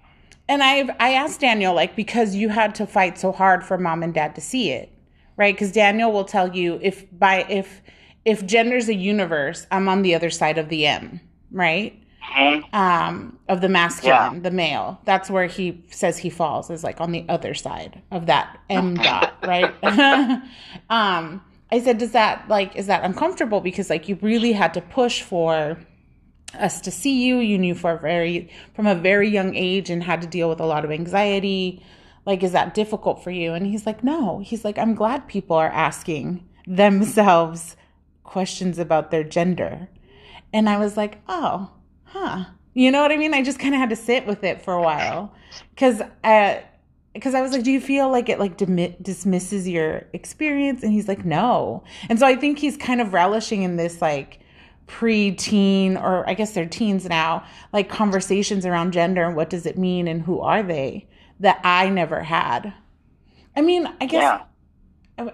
[0.48, 4.04] and I've I asked Daniel like because you had to fight so hard for mom
[4.04, 4.92] and dad to see it,
[5.38, 5.54] right?
[5.56, 7.82] Because Daniel will tell you if by if
[8.26, 11.22] if gender's a universe, I'm on the other side of the M,
[11.52, 11.98] right?
[12.36, 12.74] Mhm.
[12.74, 15.00] Um, of the masculine, the male.
[15.06, 18.96] That's where he says he falls is like on the other side of that M
[18.96, 19.74] dot, right?
[20.90, 24.82] um, I said, does that like is that uncomfortable because like you really had to
[24.82, 25.78] push for
[26.54, 27.38] us to see you.
[27.40, 30.60] You knew for a very from a very young age and had to deal with
[30.60, 31.84] a lot of anxiety.
[32.28, 33.54] Like, is that difficult for you?
[33.54, 34.40] And he's like, no.
[34.40, 37.78] He's like, I'm glad people are asking themselves
[38.26, 39.88] questions about their gender.
[40.52, 41.72] And I was like, oh,
[42.04, 42.44] huh.
[42.74, 43.34] You know what I mean?
[43.34, 45.34] I just kind of had to sit with it for a while
[45.70, 46.60] because uh,
[47.14, 50.84] because I was like, do you feel like it like dismisses your experience?
[50.84, 51.84] And he's like, no.
[52.10, 54.42] And so I think he's kind of relishing in this like
[54.86, 59.78] pre-teen or I guess they're teens now, like conversations around gender and what does it
[59.78, 61.08] mean and who are they
[61.40, 62.74] that I never had.
[63.56, 64.42] I mean, I guess Yeah.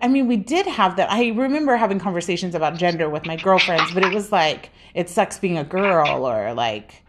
[0.02, 1.12] I mean, we did have that.
[1.12, 5.40] I remember having conversations about gender with my girlfriends, but it was like, it sucks
[5.40, 7.04] being a girl, or like,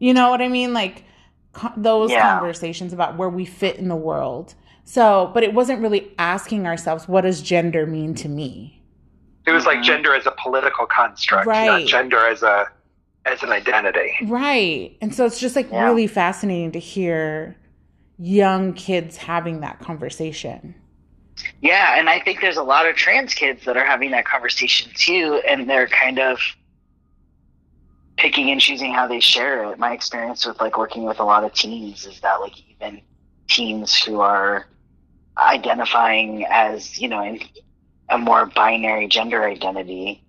[0.00, 0.72] you know what I mean?
[0.72, 1.04] Like
[1.52, 2.28] co- those Yeah.
[2.28, 4.54] conversations about where we fit in the world.
[4.82, 8.82] So, but it wasn't really asking ourselves, what does gender mean to me?
[9.46, 9.84] It was like Mhm.
[9.84, 11.66] gender as a political construct, Right.
[11.66, 12.66] not gender as a
[13.26, 14.10] as an identity.
[14.26, 14.96] Right.
[15.02, 15.84] And so it's just like Yeah.
[15.84, 17.56] really fascinating to hear
[18.18, 20.74] young kids having that conversation.
[21.60, 24.90] Yeah, and I think there's a lot of trans kids that are having that conversation
[24.96, 26.40] too, and they're kind of
[28.16, 29.78] picking and choosing how they share it.
[29.78, 33.00] My experience with like working with a lot of teens is that like even
[33.48, 34.66] teens who are
[35.38, 37.40] identifying as you know in
[38.08, 40.24] a more binary gender identity,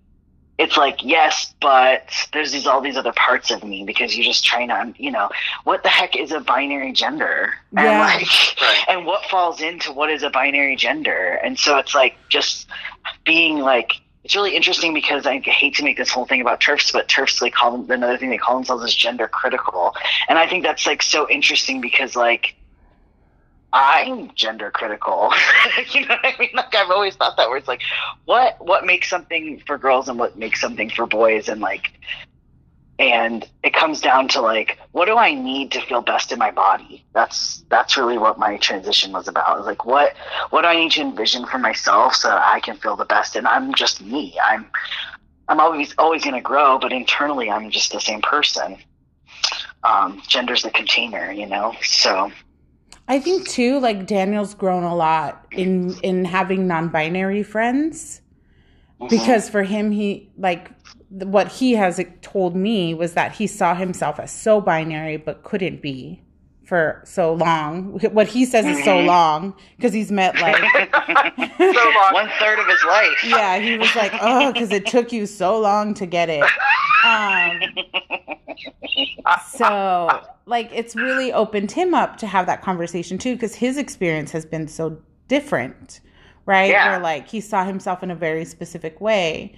[0.60, 2.02] it's like yes, but
[2.34, 5.30] there's these all these other parts of me because you're just trying to you know
[5.64, 8.00] what the heck is a binary gender and Yeah.
[8.00, 8.26] like
[8.60, 8.84] Right.
[8.88, 12.68] and what falls into what is a binary gender and so it's like just
[13.24, 13.92] being like
[14.22, 17.40] it's really interesting because I hate to make this whole thing about TERFs, but TERFs
[17.40, 19.94] they call them another thing they call themselves is gender critical,
[20.28, 22.54] and I think that's like so interesting because like
[23.72, 25.32] I'm gender critical.
[25.90, 26.50] you know what I mean?
[26.54, 27.82] Like I've always thought that where it's like,
[28.24, 31.92] what what makes something for girls and what makes something for boys, and like,
[32.98, 36.50] and it comes down to like, what do I need to feel best in my
[36.50, 37.04] body?
[37.12, 39.56] That's that's really what my transition was about.
[39.56, 40.14] Was like, what
[40.50, 43.36] what do I need to envision for myself so that I can feel the best?
[43.36, 44.36] And I'm just me.
[44.44, 44.66] I'm
[45.48, 48.78] I'm always always going to grow, but internally I'm just the same person.
[49.82, 51.74] Um, gender's the container, you know.
[51.82, 52.30] So
[53.10, 58.22] I think too, like Daniel's grown a lot in in having non-binary friends
[59.08, 60.70] because for him, he like
[61.08, 65.82] what he has told me was that he saw himself as so binary but couldn't
[65.82, 66.22] be
[66.64, 67.98] for so long.
[68.12, 69.06] What he says is so Mhm.
[69.06, 70.56] long because he's met like
[71.58, 72.12] So long.
[72.12, 73.24] one third of his life.
[73.26, 76.44] yeah, he was like, oh, because it took you so long to get it.
[77.02, 77.60] Um,
[79.46, 84.30] so, like, it's really opened him up to have that conversation too, because his experience
[84.32, 84.98] has been so
[85.28, 86.00] different,
[86.46, 86.70] right?
[86.70, 86.90] Yeah.
[86.90, 89.54] Where, like, he saw himself in a very specific way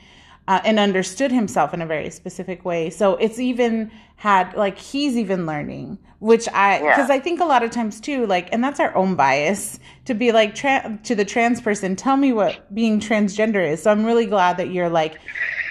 [0.48, 2.90] uh, and understood himself in a very specific way.
[2.90, 6.94] So, it's even had, like, he's even learning, which I, Yeah.
[6.96, 10.14] because I think a lot of times too, like, and that's our own bias to
[10.14, 13.82] be like, tra- to the trans person, tell me what being transgender is.
[13.82, 15.18] So, I'm really glad that you're like,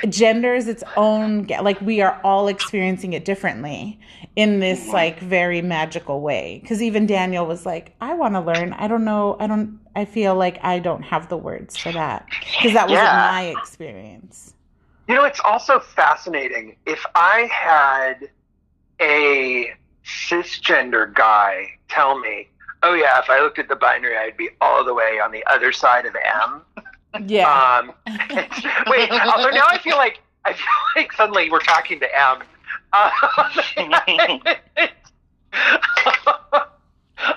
[0.10, 4.00] gender is its own like we are all experiencing it differently
[4.36, 8.74] in this like very magical way because even daniel was like i want to learn
[8.74, 12.26] i don't know i don't i feel like i don't have the words for that
[12.58, 13.30] because that wasn't Yeah.
[13.32, 14.56] my experience
[15.12, 16.78] You know, it's also fascinating.
[16.86, 18.30] If I had
[19.02, 19.74] a
[20.06, 22.48] cisgender guy tell me,
[22.82, 25.44] oh, yeah, if I looked at the binary, I'd be all the way on the
[25.48, 26.62] other side of M.
[27.28, 27.92] yeah Um,
[28.88, 32.38] wait, although now I feel like I feel like suddenly we're talking to M.
[32.38, 32.44] Um,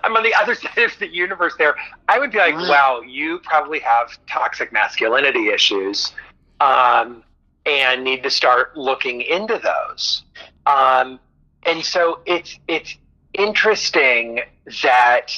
[0.04, 1.74] I'm on the other side of the universe there.
[2.08, 6.12] I would be like, wow, you probably have toxic masculinity issues
[6.60, 7.24] um,
[7.66, 10.22] and need to start looking into those.
[10.66, 11.18] Um,
[11.64, 12.96] and so it's it's
[13.34, 14.40] interesting
[14.82, 15.32] that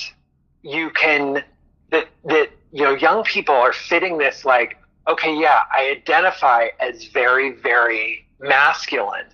[0.62, 1.42] you can
[1.90, 4.76] that that you know young people are fitting this like
[5.08, 9.24] okay yeah i identify as very very masculine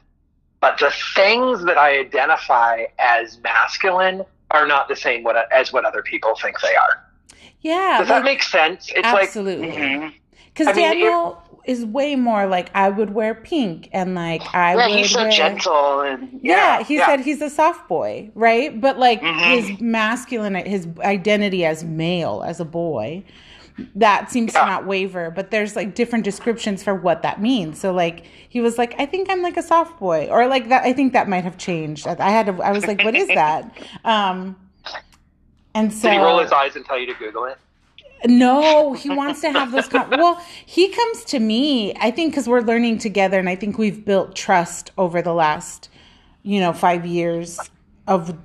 [0.61, 5.84] but the things that i identify as masculine are not the same what, as what
[5.84, 7.03] other people think they are
[7.62, 10.12] yeah does that make sense it's absolutely Mhm.
[10.47, 14.75] because I mean, daniel is way more like i would wear pink and like i
[14.77, 16.85] Yeah, would he's so wear gentle and Yeah, yeah.
[16.85, 17.07] he yeah.
[17.07, 18.81] said he's a soft boy, right?
[18.81, 19.55] But like Mhm.
[19.55, 23.23] his masculine, his identity as male, as a boy,
[23.95, 24.61] that seems Yeah.
[24.61, 25.31] to not waver.
[25.31, 27.79] But there's like different descriptions for what that means.
[27.81, 30.85] So like he was like, I think I'm like a soft boy, or like that.
[30.85, 32.07] I think that might have changed.
[32.09, 32.63] I had to.
[32.63, 33.71] I was like, what is that?
[34.05, 34.57] Um,
[35.75, 37.57] and so did he roll his eyes and tell you to google it
[38.27, 39.89] no, he wants to have those.
[39.89, 41.95] Con- well, he comes to me.
[41.97, 45.89] I think because we're learning together, and I think we've built trust over the last,
[46.43, 47.59] you know, five years
[48.07, 48.37] of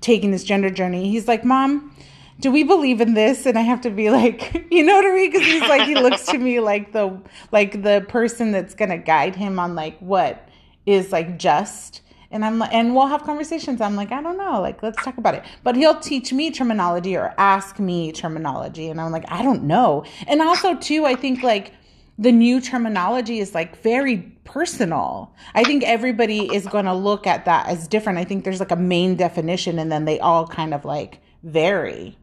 [0.00, 1.10] taking this gender journey.
[1.10, 1.94] He's like, "Mom,
[2.40, 5.14] do we believe in this?" And I have to be like, you know what I
[5.14, 5.30] mean?
[5.30, 7.20] Because he's like, he looks to me like the
[7.52, 10.48] like the person that's gonna guide him on like what
[10.86, 12.02] is like just.
[12.32, 13.80] And I'm like, and we'll have conversations.
[13.80, 15.42] I'm like, I don't know, like let's talk about it.
[15.64, 20.04] But he'll teach me terminology or ask me terminology, and I'm like, I don't know.
[20.28, 21.72] And also too, I think like
[22.18, 25.32] the new terminology is like very personal.
[25.54, 28.18] I think everybody is going to look at that as different.
[28.18, 32.16] I think there's like a main definition, and then they all kind of like vary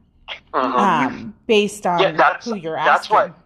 [0.54, 2.92] um, based on Yeah, that's- who you're asking.
[2.94, 3.38] that's what-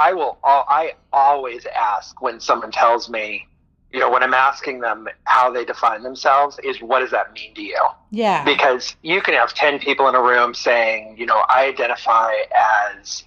[0.00, 0.38] I will.
[0.44, 3.48] I always ask when someone tells me
[3.92, 7.54] you know, when I'm asking them how they define themselves, is what does that mean
[7.54, 7.82] to you?
[8.10, 8.44] Yeah.
[8.44, 12.32] Because you can have 10 people in a room saying, you know, I identify
[12.98, 13.24] as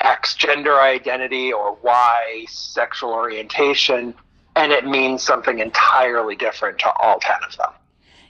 [0.00, 4.14] X gender identity or Y sexual orientation,
[4.54, 7.72] and it means something entirely different to all 10 of them.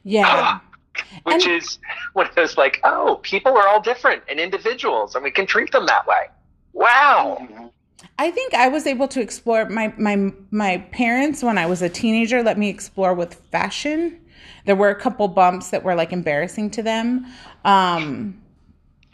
[0.03, 0.61] Yeah.
[1.25, 1.79] Which And- is
[2.15, 5.85] when it's like, oh, people are all different and individuals, and we can treat them
[5.87, 6.29] that way.
[6.73, 7.39] Wow.
[7.41, 7.71] Mhm.
[8.19, 11.89] I think I was able to explore my my my parents when I was a
[11.89, 14.21] teenager let me explore with fashion.
[14.65, 17.27] There were a couple bumps that were like embarrassing to them.
[17.65, 18.41] Um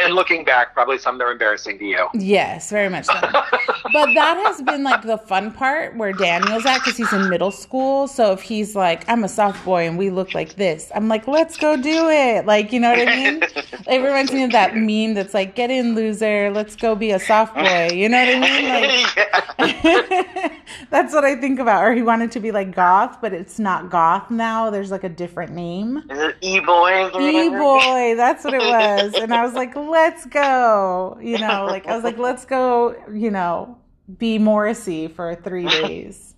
[0.02, 2.08] And looking back, probably some that are embarrassing to you.
[2.14, 3.14] yes, very much so.
[3.20, 7.50] but that has been like the fun part where Daniel's at cuz he's in middle
[7.50, 8.08] school.
[8.08, 11.26] So if he's like I'm a soft boy and we look like this, I'm like
[11.28, 12.46] let's go do it.
[12.46, 13.42] Like, you know what I mean?
[13.88, 17.18] It reminds me of that meme that's like get in loser, let's go be a
[17.18, 17.90] soft boy.
[17.92, 18.68] You know what I mean?
[18.68, 20.52] Like
[20.90, 21.84] That's what I think about.
[21.84, 24.70] Or he wanted to be like goth, but it's not goth now.
[24.70, 26.02] There's like a different name.
[26.10, 27.10] Is it E-boy?
[27.20, 29.14] E boy, that's what it was.
[29.14, 31.18] And I was like, let's go.
[31.22, 33.78] You know, like I was like, let's go, you know,
[34.18, 36.34] be Morrissey for three days.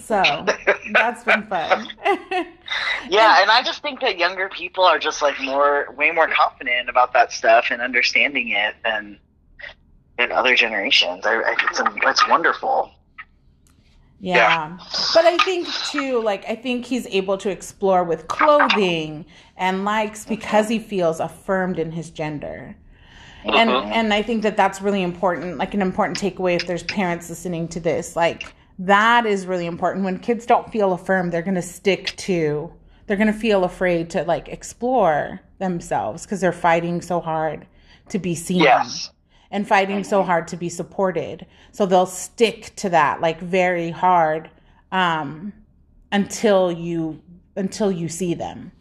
[0.00, 0.22] So
[0.92, 1.88] that's been fun.
[3.10, 6.88] Yeah, and I just think that younger people are just like more, way more confident
[6.88, 9.18] about that stuff and understanding it than
[10.16, 11.26] than other generations.
[11.26, 12.92] I, I it's, it's wonderful.
[14.20, 14.78] Yeah.
[15.12, 19.26] But I think too, like, I think he's able to explore with clothing
[19.56, 22.76] and likes because he feels affirmed in his gender.
[23.44, 23.90] And Mhm.
[23.92, 27.68] and I think that that's really important, like an important takeaway if there's parents listening
[27.68, 30.04] to this, like that is really important.
[30.04, 32.72] When kids don't feel affirmed, they're going to stick to
[33.06, 37.66] they're going to feel afraid to like explore themselves because they're fighting so hard
[38.08, 39.10] to be seen Yes.
[39.50, 41.44] and fighting so hard to be supported.
[41.72, 44.50] So they'll stick to that like very hard
[44.92, 45.52] um,
[46.12, 47.20] until you
[47.56, 48.72] until you see them.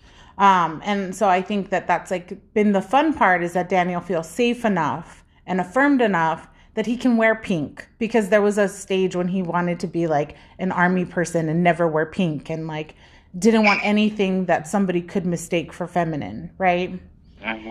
[0.41, 4.01] Um, and so I think that that's like been the fun part is that Daniel
[4.01, 8.67] feels safe enough and affirmed enough that he can wear pink because there was a
[8.67, 12.65] stage when he wanted to be like an army person and never wear pink and
[12.65, 12.95] like
[13.37, 16.99] didn't want anything that somebody could mistake for feminine, right?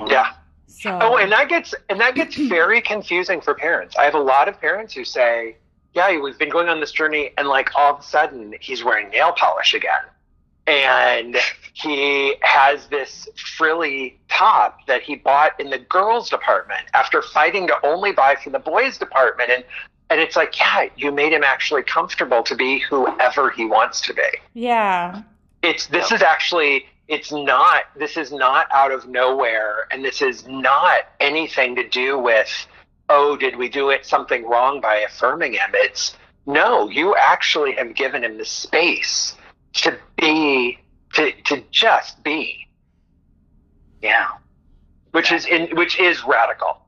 [0.07, 0.35] Yeah.
[0.68, 3.97] So Oh, and that gets and that gets very confusing for parents.
[3.97, 5.57] I have a lot of parents who say,
[5.93, 9.11] "Yeah, we've been going on this journey, and like all of a sudden he's wearing
[9.11, 10.03] nail polish again,
[10.71, 11.37] and
[11.75, 17.75] he has this frilly top that he bought in the girls' department after fighting to
[17.85, 19.64] only buy from the boys' department." And
[20.11, 24.14] and it's like, yeah, you made him actually comfortable to be whoever he wants to
[24.14, 24.23] be
[24.55, 25.23] yeah.
[25.62, 30.47] it's this is actually it's not this is not out of nowhere and this is
[30.47, 32.66] not anything to do with
[33.09, 36.16] oh did we do it something wrong by affirming him it's
[36.47, 39.35] no you actually have given him the space
[39.75, 40.79] to be
[41.14, 42.66] to to just be
[44.03, 44.29] Yeah.
[45.12, 46.79] which is in which is radical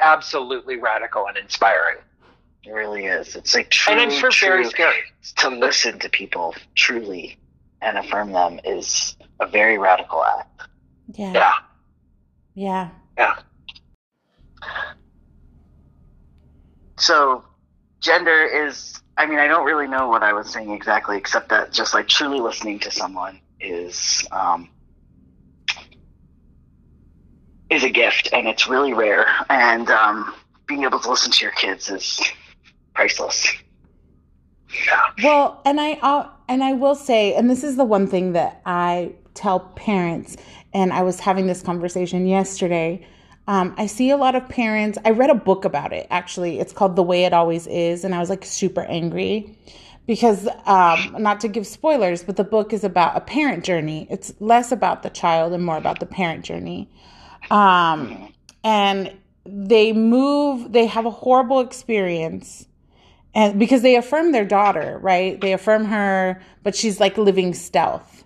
[0.00, 1.98] absolutely radical and inspiring
[2.64, 3.36] It really is.
[3.36, 5.02] It's like true, and truly, i'm sure very true- scary
[5.36, 7.38] to listen to people truly
[7.80, 10.62] and affirm them is a very radical act.
[11.14, 11.32] Yeah.
[11.34, 11.52] yeah
[12.54, 12.90] Yeah.
[13.18, 13.34] yeah
[16.98, 17.44] So,
[18.00, 21.72] gender is, I mean, I don't really know what I was saying exactly, except that
[21.72, 24.68] just like truly listening to someone is, um,
[27.70, 29.26] is a gift and it's really rare.
[29.48, 30.34] And, um,
[30.66, 32.20] being able to listen to your kids is
[32.94, 33.52] priceless.
[34.86, 38.32] yeah Well, and I uh, and I will say, and this is the one thing
[38.32, 40.36] that I tell parents,
[40.72, 43.06] and I was having this conversation yesterday.
[43.48, 44.98] Um, I see a lot of parents.
[45.04, 46.06] I read a book about it.
[46.10, 49.56] Actually, it's called "The Way It Always Is," and I was like super angry
[50.06, 54.06] because, um, not to give spoilers, but the book is about a parent journey.
[54.10, 56.88] It's less about the child and more about the parent journey.
[57.50, 58.32] Um,
[58.64, 59.12] and
[59.44, 60.72] they move.
[60.72, 62.66] They have a horrible experience
[63.34, 65.40] and because they affirm their daughter, right?
[65.40, 68.24] They affirm her, but she's like living stealth.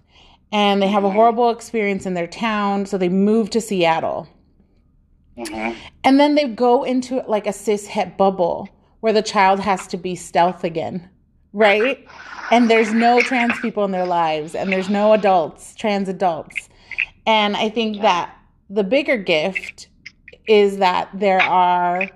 [0.52, 4.28] And they have a horrible experience in their town, so they move to Seattle.
[5.38, 5.78] Mm-hmm.
[6.04, 8.68] And then they go into like a cis het bubble
[9.00, 11.08] where the child has to be stealth again,
[11.52, 12.06] right?
[12.50, 16.68] And there's no trans people in their lives, and there's no adults, trans adults.
[17.26, 18.34] And I think that
[18.70, 19.88] the bigger gift
[20.46, 22.08] is that there are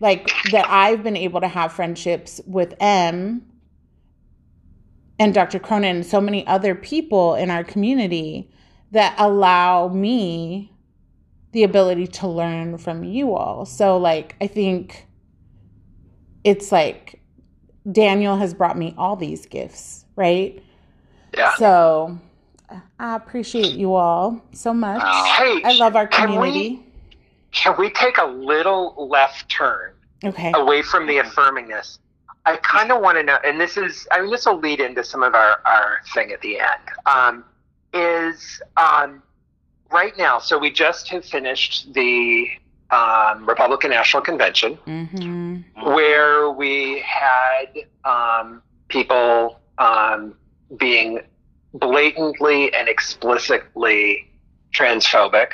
[0.00, 3.44] like that I've been able to have friendships with M
[5.18, 5.58] and Dr.
[5.58, 8.50] Cronin and so many other people in our community
[8.90, 10.73] that allow me
[11.54, 13.64] the ability to learn from you all.
[13.64, 15.06] So like I think
[16.42, 17.20] it's like
[17.90, 20.62] Daniel has brought me all these gifts, right?
[21.36, 21.54] Yeah.
[21.54, 22.18] So
[22.98, 25.00] I appreciate you all so much.
[25.00, 26.80] Hey, I love our can we- community.
[27.52, 29.92] Can we take a little left turn
[30.24, 30.50] Okay.
[30.56, 31.98] away from the affirmingness?
[32.46, 35.04] I kind of want to know, and this is, I mean, this will lead into
[35.04, 36.82] some of our, our thing at the end.
[37.06, 37.44] Um,
[37.92, 39.22] is um,
[39.94, 42.48] right now, so we just have finished the
[42.90, 44.74] um, Republican National Convention.
[44.84, 45.34] hmm
[45.82, 47.66] where we had
[48.04, 50.34] um, people um,
[50.78, 51.20] being
[51.74, 54.30] blatantly and explicitly
[54.74, 55.50] transphobic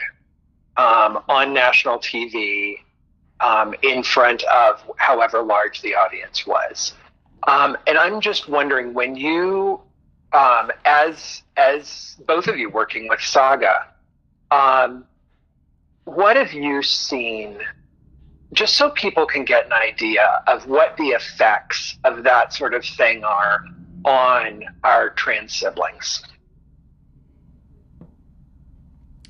[0.76, 2.76] um, on national TV
[3.41, 6.93] um, in front of however large the audience was.
[7.47, 9.80] Um, and I'm just wondering when you,
[10.32, 13.86] um, as as both of you working with Saga,
[14.51, 15.05] um,
[16.05, 17.59] what have you seen
[18.53, 22.84] just so people can get an idea of what the effects of that sort of
[22.84, 23.64] thing are
[24.05, 26.22] on our trans siblings.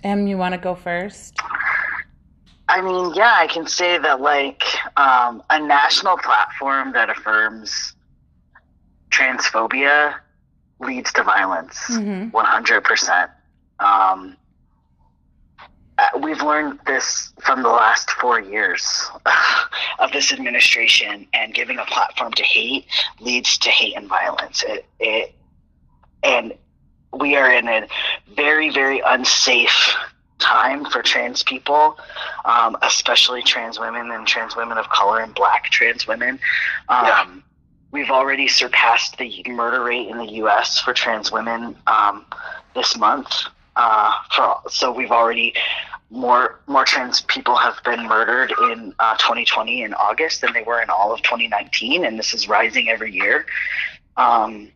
[0.03, 1.39] Em, you want to go first?
[2.68, 4.62] I mean, yeah, I can say that like
[4.97, 7.95] um, a national platform that affirms
[9.11, 10.14] transphobia
[10.79, 12.33] leads to violence, Mhm.
[12.33, 13.31] one hundred percent.
[13.81, 14.37] Um,
[16.21, 19.11] we've learned this from the last four years
[19.99, 22.87] of this administration, and giving a platform to hate
[23.21, 24.63] leads to hate and violence.
[24.67, 25.35] It, it
[26.23, 26.53] and
[27.13, 27.89] we are in a
[28.35, 29.95] very, very unsafe
[30.39, 31.99] time for trans people,
[32.45, 36.39] um, especially trans women and trans women of color and black trans women.
[36.89, 37.27] Um, Yeah.
[37.93, 40.79] We've already surpassed the murder rate in the U.S.
[40.79, 42.25] for trans women um,
[42.73, 43.47] this month.
[43.83, 45.55] Uh, for, so we've already
[46.11, 50.83] more more trans people have been murdered in uh, 2020 in August than they were
[50.83, 53.47] in all of 2019, and this is rising every year.
[54.18, 54.70] Um,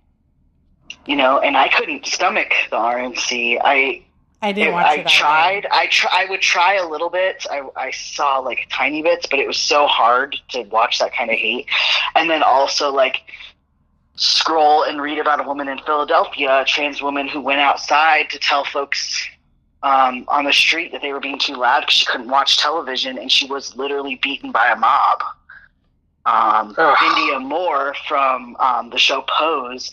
[1.04, 3.60] you know, and I couldn't stomach the RNC.
[3.62, 4.04] I
[4.40, 5.06] I didn't I it.
[5.06, 5.66] tried.
[5.70, 6.10] I try.
[6.10, 7.46] I would try a little bit.
[7.50, 11.30] I I saw like tiny bits, but it was so hard to watch that kind
[11.30, 11.66] of hate.
[12.14, 13.20] And then also like
[14.16, 18.38] scroll and read about a woman in Philadelphia, a trans woman who went outside to
[18.38, 19.28] tell folks
[19.82, 23.18] um, on the street that they were being too loud because she couldn't watch television,
[23.18, 25.22] and she was literally beaten by a mob.
[26.26, 29.90] Um, Indya Moore from um, the show Pose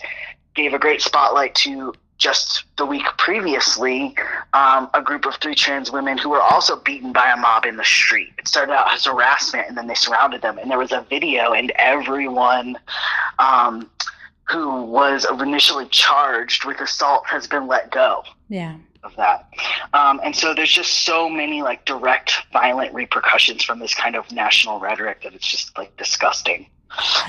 [0.56, 4.16] gave a great spotlight to just the week previously
[4.54, 7.78] um, a group of three trans women who were also beaten by a mob in
[7.78, 8.30] the street.
[8.38, 11.54] It started out as harassment, and then they surrounded them, and there was a video,
[11.54, 12.78] and everyone
[13.40, 13.90] um,
[14.44, 18.76] who was initially charged with assault has been let go Yeah.
[19.04, 19.50] of that.
[19.94, 24.32] Um, and so there's just so many like direct violent repercussions from this kind of
[24.32, 26.68] national rhetoric that it's just like disgusting.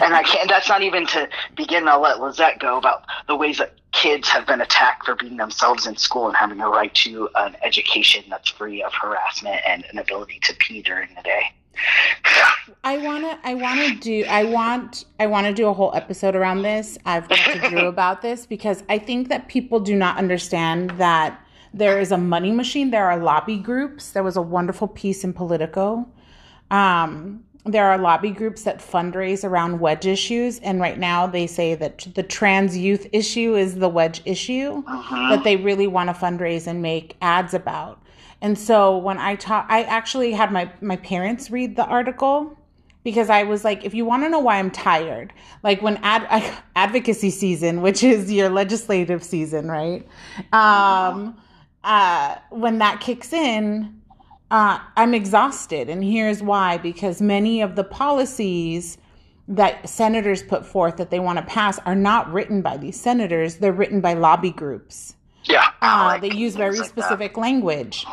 [0.01, 3.59] And I can't, that's not even to begin, I'll let Lizette go about the ways
[3.59, 7.29] that kids have been attacked for being themselves in school and having a right to
[7.37, 11.53] an education that's free of harassment and an ability to pee during the day.
[12.85, 16.99] I wanna I wanna do I want I wanna do a whole episode around this.
[17.07, 21.41] I've talked to Drew about this because I think that people do not understand that
[21.73, 22.91] there is a money machine.
[22.91, 24.11] There are lobby groups.
[24.11, 26.07] There was a wonderful piece in Politico.
[26.71, 31.75] Um, there are lobby groups that fundraise around wedge issues, and right now they say
[31.77, 36.67] that the trans youth issue is the wedge issue that they really want to fundraise
[36.67, 38.03] and make ads about.
[38.41, 42.59] And so when I talk, I actually had my my parents read the article
[43.05, 45.33] because I was like, if you want to know why I'm tired,
[45.63, 50.07] like when ad- advocacy season, which is your legislative season, right?
[50.53, 51.37] Um,
[51.85, 54.02] uh, when that kicks in,
[54.53, 58.99] uh, I'm exhausted, and here's why: because many of the policies
[59.49, 63.57] that senators put forth that they want to pass are not written by these senators;
[63.57, 65.17] they're written by lobby groups.
[65.45, 65.71] Yeah.
[65.81, 67.03] Uh, like they use very like that.
[67.03, 68.05] specific language.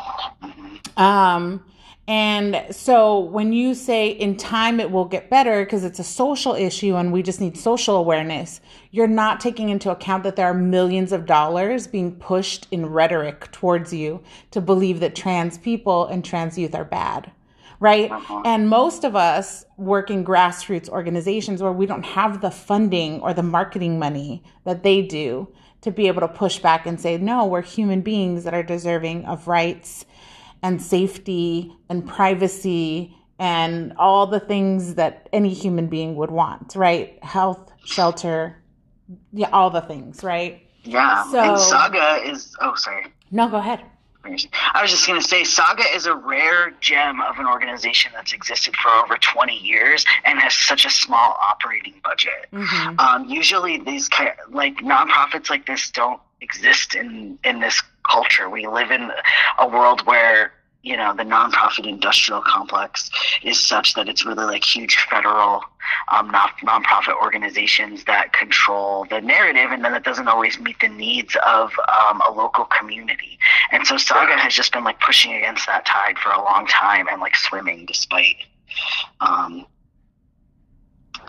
[0.96, 1.62] Um,
[2.10, 6.54] and so when you say in time it will get better because it's a social
[6.54, 10.54] issue and we just need social awareness, you're not taking into account that there are
[10.54, 16.24] millions of dollars being pushed in rhetoric towards you to believe that trans people and
[16.24, 17.30] trans youth are bad.
[17.78, 18.10] Right.
[18.10, 18.42] Uh-huh.
[18.44, 23.32] And most of us work in grassroots organizations where we don't have the funding or
[23.32, 25.46] the marketing money that they do
[25.82, 29.24] to be able to push back and say, no, we're human beings that are deserving
[29.26, 30.04] of rights
[30.62, 37.22] and safety and privacy and all the things that any human being would want, right?
[37.24, 38.62] Health, shelter,
[39.32, 40.66] yeah, all the things, right?
[40.84, 41.24] Yeah.
[41.30, 43.06] So- and Saga is, oh, sorry.
[43.30, 43.80] No, go ahead.
[44.22, 48.34] I was just going to say, Saga is a rare gem of an organization that's
[48.34, 52.46] existed for over 20 years and has such a small operating budget.
[52.52, 53.00] Mhm.
[53.00, 58.48] Um, usually, these kind like nonprofits like this don't exist in in this culture.
[58.48, 59.10] We live in
[59.58, 60.52] a world where
[60.82, 63.10] you know the nonprofit industrial complex
[63.42, 65.62] is such that it's really like huge federal
[66.08, 70.88] um, non nonprofit organizations that control the narrative, and then it doesn't always meet the
[70.88, 73.38] needs of um, a local community.
[73.72, 77.06] And so Saga has just been like pushing against that tide for a long time
[77.10, 78.36] and like swimming despite
[79.20, 79.66] um,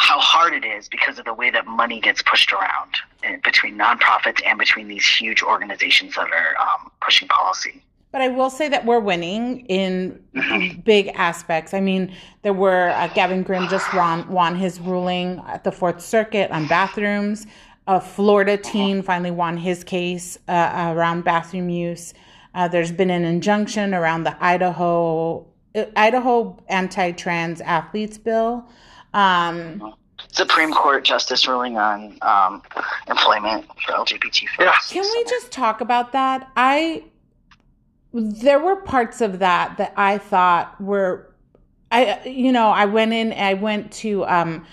[0.01, 2.97] how hard it is because of the way that money gets pushed around
[3.43, 7.83] between nonprofits and between these huge organizations that are um, pushing policy.
[8.11, 10.19] But I will say that we're winning in
[10.83, 11.75] big aspects.
[11.75, 16.01] I mean, there were uh, Gavin Grimm just won, won his ruling at the Fourth
[16.01, 17.45] Circuit on bathrooms.
[17.87, 22.15] A Florida teen finally won his case uh, around bathroom use.
[22.55, 25.45] Uh, there's been an injunction around the Idaho
[25.75, 28.67] uh, Idaho anti-trans athletes bill.
[29.13, 29.93] Um,
[30.31, 32.61] Supreme Court justice ruling on um,
[33.07, 34.91] employment for LGBT folks.
[34.91, 36.49] Can we just talk about that?
[36.55, 37.03] I
[38.13, 41.33] there were parts of that that I thought were
[41.91, 44.65] I you know, I went in I went to um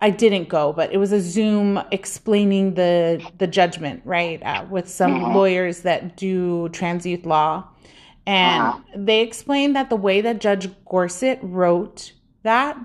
[0.00, 4.42] I didn't go, but it was a Zoom explaining the the judgment, right?
[4.42, 5.34] Uh, with some mm-hmm.
[5.34, 7.66] lawyers that do trans youth law.
[8.26, 8.80] And uh-huh.
[8.94, 12.12] they explained that the way that Judge Gorsuch wrote
[12.42, 12.78] that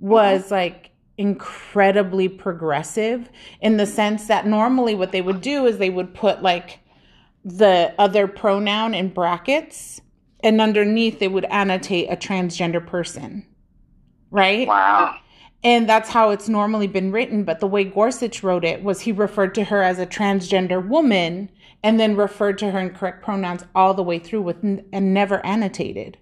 [0.00, 0.54] was uh-huh.
[0.54, 3.28] like incredibly progressive
[3.60, 6.78] in the sense that normally what they would do is they would put like
[7.44, 10.00] the other pronoun in brackets
[10.42, 13.46] and underneath they would annotate a transgender person.
[14.30, 14.66] Right?
[14.66, 15.16] Wow.
[15.62, 17.44] And that's how it's normally been written.
[17.44, 21.50] But the way Gorsuch wrote it was he referred to her as a transgender woman
[21.82, 25.44] and then referred to her in correct pronouns all the way through with and never
[25.44, 26.16] annotated.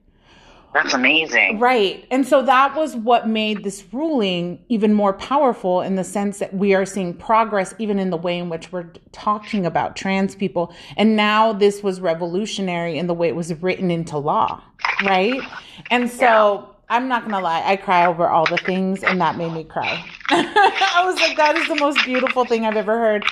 [0.80, 1.58] That's amazing.
[1.58, 2.06] Right.
[2.12, 6.54] And so that was what made this ruling even more powerful in the sense that
[6.54, 10.72] we are seeing progress even in the way in which we're talking about trans people.
[10.96, 14.62] And now this was revolutionary in the way it was written into law.
[15.04, 15.42] Right.
[15.90, 16.68] And so.
[16.68, 16.74] Yeah.
[16.90, 20.02] I'm not gonna lie, I cry over all the things, and that made me cry.
[20.30, 23.26] I was like, that is the most beautiful thing I've ever heard.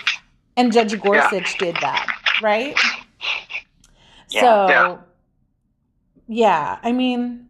[0.59, 1.59] And Judge Gorsuch yeah.
[1.59, 2.79] did that, right?
[4.29, 4.41] Yeah.
[4.43, 4.99] So yeah
[6.29, 7.49] yeah, I mean,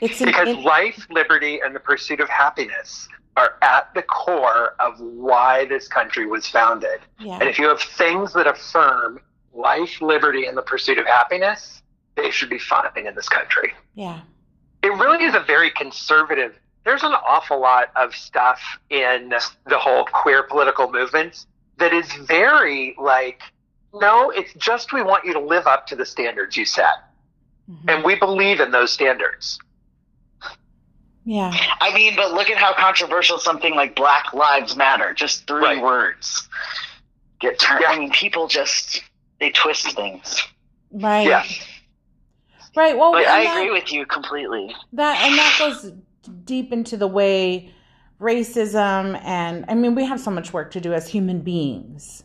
[0.00, 4.74] it's an, because it, life, liberty, and the pursuit of happiness are at the core
[4.80, 7.00] of why this country was founded.
[7.20, 7.38] Yeah.
[7.38, 9.20] And if you have things that affirm
[9.54, 11.82] life, liberty, and the pursuit of happiness,
[12.16, 13.72] they should be fine in this country.
[13.94, 14.20] Yeah.
[14.82, 16.58] It really is a very conservative.
[16.84, 19.32] There's an awful lot of stuff in
[19.66, 21.46] the whole queer political movement
[21.78, 23.42] that is very like,
[23.94, 27.07] no, it's just we want you to live up to the standards you set.
[27.70, 27.88] Mm-hmm.
[27.88, 29.58] And we believe in those standards.
[31.24, 31.52] Yeah.
[31.80, 35.82] I mean, but look at how controversial something like Black Lives Matter, just three right.
[35.82, 36.48] words,
[37.40, 37.82] get turned.
[37.82, 37.90] Yeah.
[37.90, 39.02] I mean, people just,
[39.38, 40.42] they twist things.
[40.90, 41.28] Right.
[41.28, 41.44] Yeah.
[42.74, 42.96] Right.
[42.96, 44.74] Well, but I that, agree with you completely.
[44.94, 45.92] That, and that goes
[46.44, 47.74] deep into the way
[48.18, 52.24] racism and, I mean, we have so much work to do as human beings.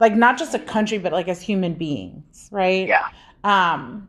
[0.00, 2.88] Like, not just a country, but like as human beings, right?
[2.88, 3.06] Yeah.
[3.44, 4.08] Um,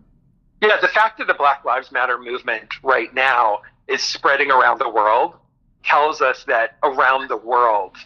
[0.61, 4.89] yeah, the fact that the Black Lives Matter movement right now is spreading around the
[4.89, 5.35] world
[5.83, 7.97] tells us that around the world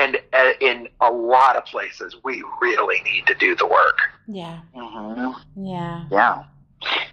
[0.00, 3.98] and uh, in a lot of places, we really need to do the work.
[4.26, 4.60] Yeah.
[4.74, 5.66] Mm-hmm.
[5.66, 6.04] Yeah.
[6.10, 6.44] Yeah.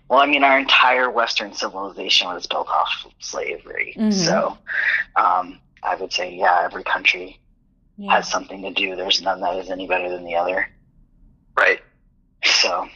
[0.10, 3.94] Well, I mean, our entire Western civilization was built off of slavery.
[3.98, 4.12] Mm-hmm.
[4.12, 4.58] So
[5.18, 7.40] um, I would say, yeah, every country
[7.98, 8.16] yeah.
[8.16, 8.96] has something to do.
[8.96, 10.70] There's none that is any better than the other.
[11.58, 11.82] Right.
[12.46, 12.88] So,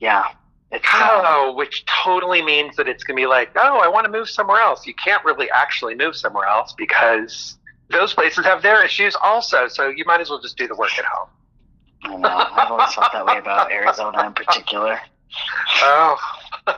[0.00, 0.24] yeah.
[0.70, 4.12] It's, oh, which totally means that it's going to be like, oh, I want to
[4.12, 4.86] move somewhere else.
[4.86, 7.56] You can't really actually move somewhere else because
[7.90, 9.68] those places have their issues also.
[9.68, 11.28] So you might as well just do the work at home.
[12.04, 12.28] I know.
[12.28, 15.00] I've always felt that way about Arizona in particular.
[15.80, 16.16] Oh.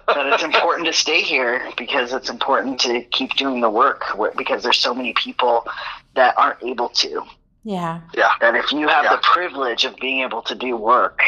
[0.07, 4.05] but it's important to stay here because it's important to keep doing the work
[4.36, 5.66] because there's so many people
[6.14, 7.22] that aren't able to.
[7.64, 8.01] Yeah.
[8.14, 8.30] Yeah.
[8.41, 9.16] That if you have yeah.
[9.16, 11.20] the privilege of being able to do work,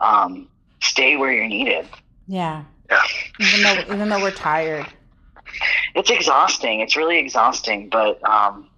[0.00, 0.48] um,
[0.80, 1.86] stay where you're needed.
[2.26, 2.64] Yeah.
[2.90, 3.02] Yeah.
[3.40, 4.86] Even though even though we're tired.
[5.94, 6.80] It's exhausting.
[6.80, 8.68] It's really exhausting, but um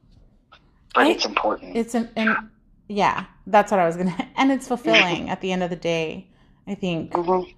[0.94, 1.76] but I, it's important.
[1.76, 2.36] It's an and
[2.88, 6.26] yeah, that's what I was gonna and it's fulfilling at the end of the day.
[6.66, 7.12] I think.
[7.12, 7.50] Mm-hmm.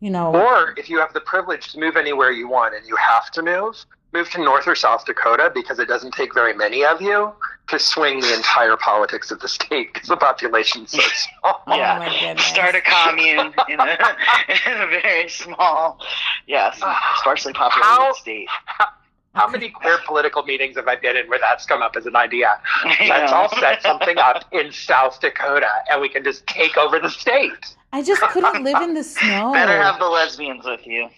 [0.00, 2.94] You know Or if you have the privilege to move anywhere you want and you
[2.96, 6.84] have to move, move to North or South Dakota because it doesn't take very many
[6.84, 7.32] of you
[7.68, 11.00] to swing the entire politics of the state because the population's so
[11.42, 11.62] small.
[11.66, 13.84] Oh yeah, oh start a commune in a,
[14.66, 16.00] in a very small,
[16.46, 17.16] yes, ah.
[17.20, 18.48] sparsely populated how, state.
[18.48, 18.86] How,
[19.34, 22.14] How many queer political meetings have I been in where that's come up as an
[22.14, 22.60] idea?
[23.00, 27.10] Let's all set something up in South Dakota and we can just take over the
[27.10, 27.74] state.
[27.92, 29.52] I just couldn't live in the snow.
[29.52, 31.08] Better have the lesbians with you.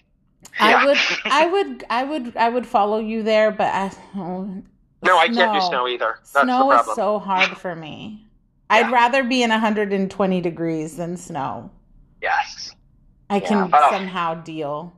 [0.59, 4.63] I would, I would, I would, I would follow you there, but I, oh,
[5.03, 6.15] No, I can't do snow either.
[6.19, 8.23] That's snow the is so hard for me.
[8.69, 8.77] Yeah.
[8.79, 11.71] I'd rather be in 120 degrees than snow.
[12.21, 12.75] yes.
[13.29, 13.79] I can Yeah.
[13.81, 13.91] Oh.
[13.91, 14.93] somehow deal.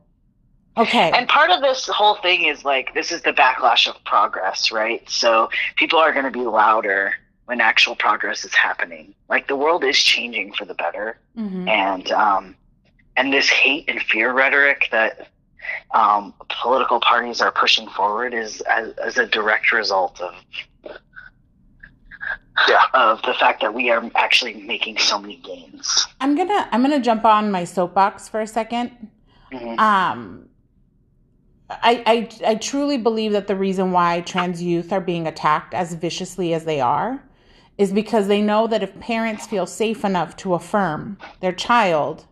[0.76, 1.12] Okay.
[1.12, 5.08] And part of this whole thing is like this is the backlash of progress, right?
[5.08, 7.12] So people are going to be louder
[7.44, 9.14] when actual progress is happening.
[9.28, 11.68] Like the world is changing for the better, Mhm.
[11.68, 12.56] and um,
[13.20, 15.28] and this hate and fear rhetoric that
[15.92, 20.34] um, political parties are pushing forward is as, as a direct result of
[22.68, 22.82] Yeah.
[22.94, 26.06] of the fact that we are actually making so many gains.
[26.20, 28.90] I'm gonna, I'm gonna jump on my soapbox for a second.
[29.52, 29.78] Mhm.
[29.78, 30.46] um
[31.70, 35.94] I, I I truly believe that the reason why trans youth are being attacked as
[35.94, 37.22] viciously as they are
[37.78, 42.26] is because they know that if parents feel safe enough to affirm their child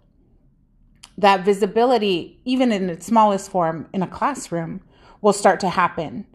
[1.18, 4.80] that visibility even in its smallest form in a classroom
[5.20, 6.26] will start to happen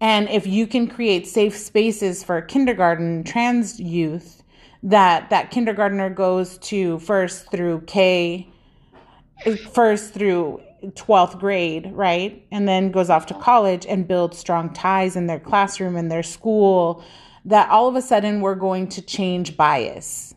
[0.00, 4.44] and if you can create safe spaces for kindergarten trans youth
[4.82, 8.48] that that kindergartner goes to first through K
[9.72, 12.46] first through 12th grade, right?
[12.52, 16.22] And then goes off to college and builds strong ties in their classroom and their
[16.22, 17.04] school,
[17.44, 20.34] that all of a sudden we're going to change bias.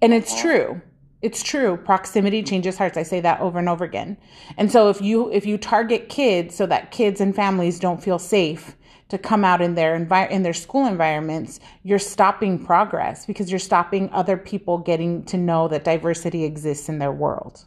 [0.00, 0.80] And it's true.
[1.22, 1.76] It's true.
[1.76, 2.96] Proximity changes hearts.
[2.96, 4.16] I say that over and over again.
[4.58, 8.18] And so if you if you target kids so that kids and families don't feel
[8.18, 8.76] safe
[9.08, 13.58] to come out in their envi- in their school environments, you're stopping progress because you're
[13.58, 17.64] stopping other people getting to know that diversity exists in their world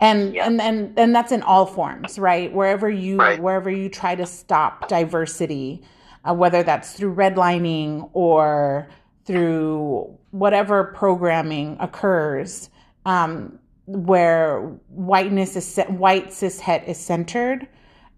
[0.00, 0.46] and Yeah.
[0.46, 3.40] and and and that's in all forms right wherever you Right.
[3.40, 5.82] wherever you try to stop diversity
[6.28, 8.88] uh, whether that's through redlining or
[9.30, 12.70] through whatever programming occurs
[13.06, 17.66] um, where whiteness is white cis het is centered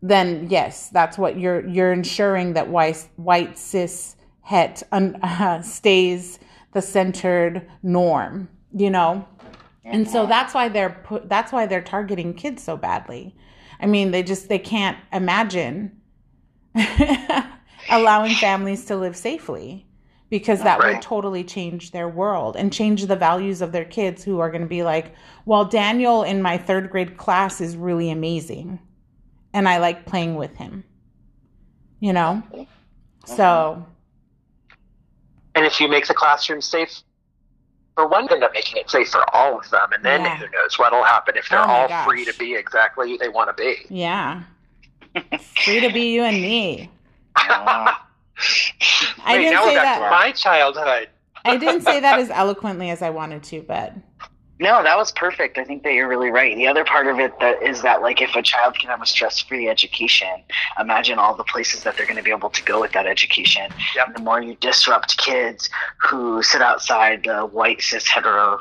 [0.02, 6.38] then yes that's what you're you're ensuring that white white cis het un, uh, stays
[6.72, 9.26] the centered norm you know?
[9.84, 13.34] And so that's why they're put, that's why they're targeting kids so badly.
[13.80, 16.00] I mean, they just they can't imagine
[17.90, 19.86] allowing families to live safely
[20.32, 20.94] because that Right.
[20.94, 24.62] would totally change their world and change the values of their kids who are going
[24.62, 25.14] to be like,
[25.44, 28.78] "Well, Daniel in my 3rd grade class is really amazing
[29.52, 30.84] and I like playing with him."
[32.00, 32.42] You know?
[32.50, 32.62] Mm-hmm.
[33.26, 33.86] So,
[35.54, 37.02] And if you make the classroom safe
[37.94, 39.92] for one, you end up making it safe for all of them.
[39.92, 40.38] And then Yeah.
[40.38, 42.06] who knows what'll happen if they're Oh all gosh.
[42.06, 43.76] free to be exactly who they want to be.
[43.90, 44.44] yeah.
[45.66, 46.90] Free to be you and me.
[49.24, 50.04] I Wait, didn't now say we're back that.
[50.04, 51.08] to my childhood.
[51.44, 53.94] I didn't say that as eloquently as I wanted to, but
[54.60, 55.58] No, that was perfect.
[55.58, 56.54] I think that you're really right.
[56.56, 59.06] The other part of it that is that like if a child can have a
[59.06, 60.28] stress-free education,
[60.78, 63.70] imagine all the places that they're going to be able to go with that education.
[63.96, 64.14] Yep.
[64.16, 65.68] The more you disrupt kids
[66.00, 68.58] who sit outside the white cis hetero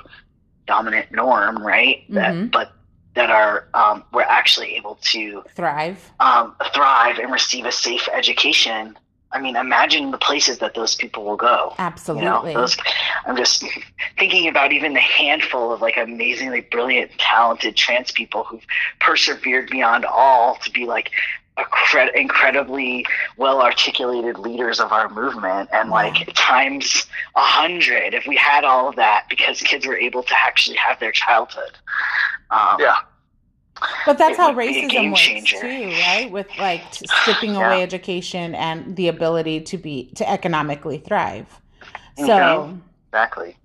[0.66, 2.04] dominant norm, right?
[2.10, 2.72] That but
[3.14, 6.12] that are um, we're actually able to thrive.
[6.20, 8.98] um, thrive and receive a safe education.
[9.34, 11.70] I mean, imagine the places that those people will go.
[11.70, 12.26] You Absolutely.
[12.26, 12.78] know, those,
[13.26, 13.64] I'm just
[14.18, 18.66] thinking about even the handful of like amazingly brilliant, talented trans people who've
[19.00, 21.12] persevered beyond all to be like
[21.58, 23.06] a incredibly
[23.38, 27.06] well articulated leaders of our movement and like times
[27.36, 31.00] a hundred if we had all of that because kids were able to actually have
[31.00, 31.78] their childhood.
[32.50, 32.96] Um, Yeah.
[34.06, 35.62] But that's how would be a racism works changer.
[35.62, 36.30] too, right?
[36.32, 37.68] With like stripping Yeah.
[37.68, 41.48] away education and the ability to be to economically thrive.
[42.18, 42.80] So.
[43.14, 43.58] Exactly.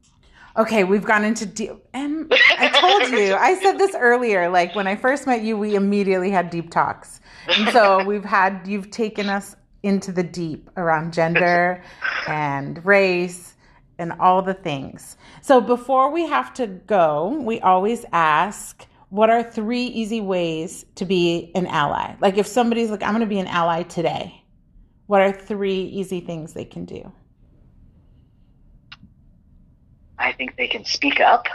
[0.57, 1.73] okay, we've gone into deep.
[1.95, 4.49] And I told you, I said this earlier.
[4.51, 8.67] Like when I first met you, we immediately had deep talks, and so we've had
[8.67, 11.83] you've taken us into the deep around gender
[12.29, 13.55] and race
[13.99, 15.17] and all the things.
[15.43, 18.87] So before we have to go, we always ask.
[19.08, 22.16] What are three easy ways to be an ally?
[22.20, 24.42] Like if somebody's like, I'm going to be an ally today,
[25.07, 27.12] what are three easy things they can do?
[30.18, 31.46] I think they can speak up.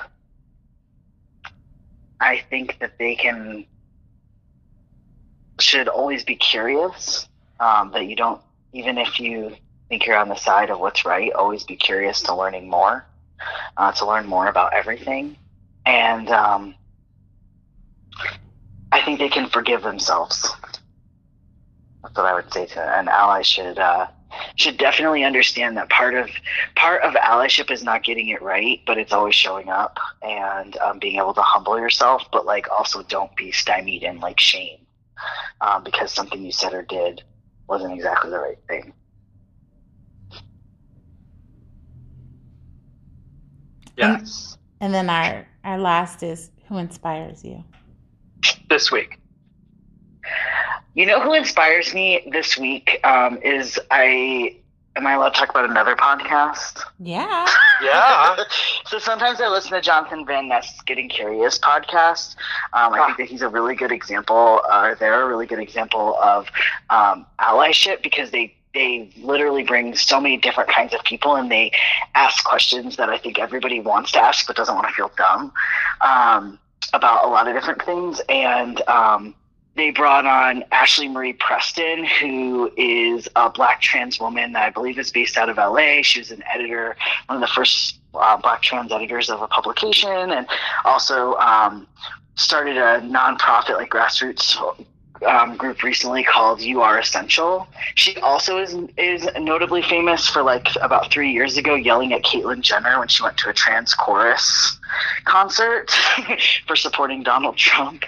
[2.20, 3.66] I think that they can
[5.60, 7.28] should always be curious.
[7.60, 8.42] Um, that you don't,
[8.74, 9.56] even if you
[9.88, 13.06] think you're on the side of what's right, always be curious to learning more,
[13.78, 15.38] uh, to learn more about everything,
[15.86, 16.74] and um,
[19.18, 20.50] think they can forgive themselves.
[22.04, 24.08] That's what I would say to an ally should uh,
[24.56, 26.30] should definitely understand that part of
[26.76, 31.00] part of allyship is not getting it right, but it's always showing up and um,
[31.00, 32.24] being able to humble yourself.
[32.32, 34.80] But like also don't be stymied in like shame
[35.60, 37.24] um, because something you said or did
[37.68, 38.94] wasn't exactly the right thing.
[43.98, 44.58] Yes.
[44.80, 47.64] And then our our last is who inspires you?
[48.70, 49.18] This week.
[50.94, 54.58] You know who inspires me this week um, is I.
[54.98, 56.82] Am I allowed to talk about another podcast?
[57.00, 57.48] Yeah.
[57.82, 58.36] Yeah.
[58.86, 62.36] so sometimes I listen to Jonathan Van Ness Getting Curious podcast.
[62.74, 66.16] Um, I think that he's a really good example, or they're a really good example
[66.22, 66.48] of
[66.92, 71.72] um, allyship because they they literally bring so many different kinds of people and they
[72.16, 75.52] ask questions that I think everybody wants to ask but doesn't want to feel dumb
[76.02, 76.60] um,
[76.94, 78.22] about a lot of different things.
[78.30, 79.36] And um,
[79.76, 85.00] they brought on Ashlee Marie Preston, who is a black trans woman that I believe
[85.00, 86.02] is based out of LA.
[86.02, 86.96] She was an editor,
[87.28, 90.46] one of the first uh, black trans editors of a publication, and
[90.84, 91.88] also um,
[92.36, 94.58] started a nonprofit like grassroots
[95.26, 97.68] um, group recently called You Are Essential.
[97.96, 102.62] She also is is notably famous for like about three years ago yelling at Caitlyn
[102.62, 104.80] Jenner when she went to a trans chorus
[105.26, 105.92] concert
[106.68, 108.06] for supporting Donald Trump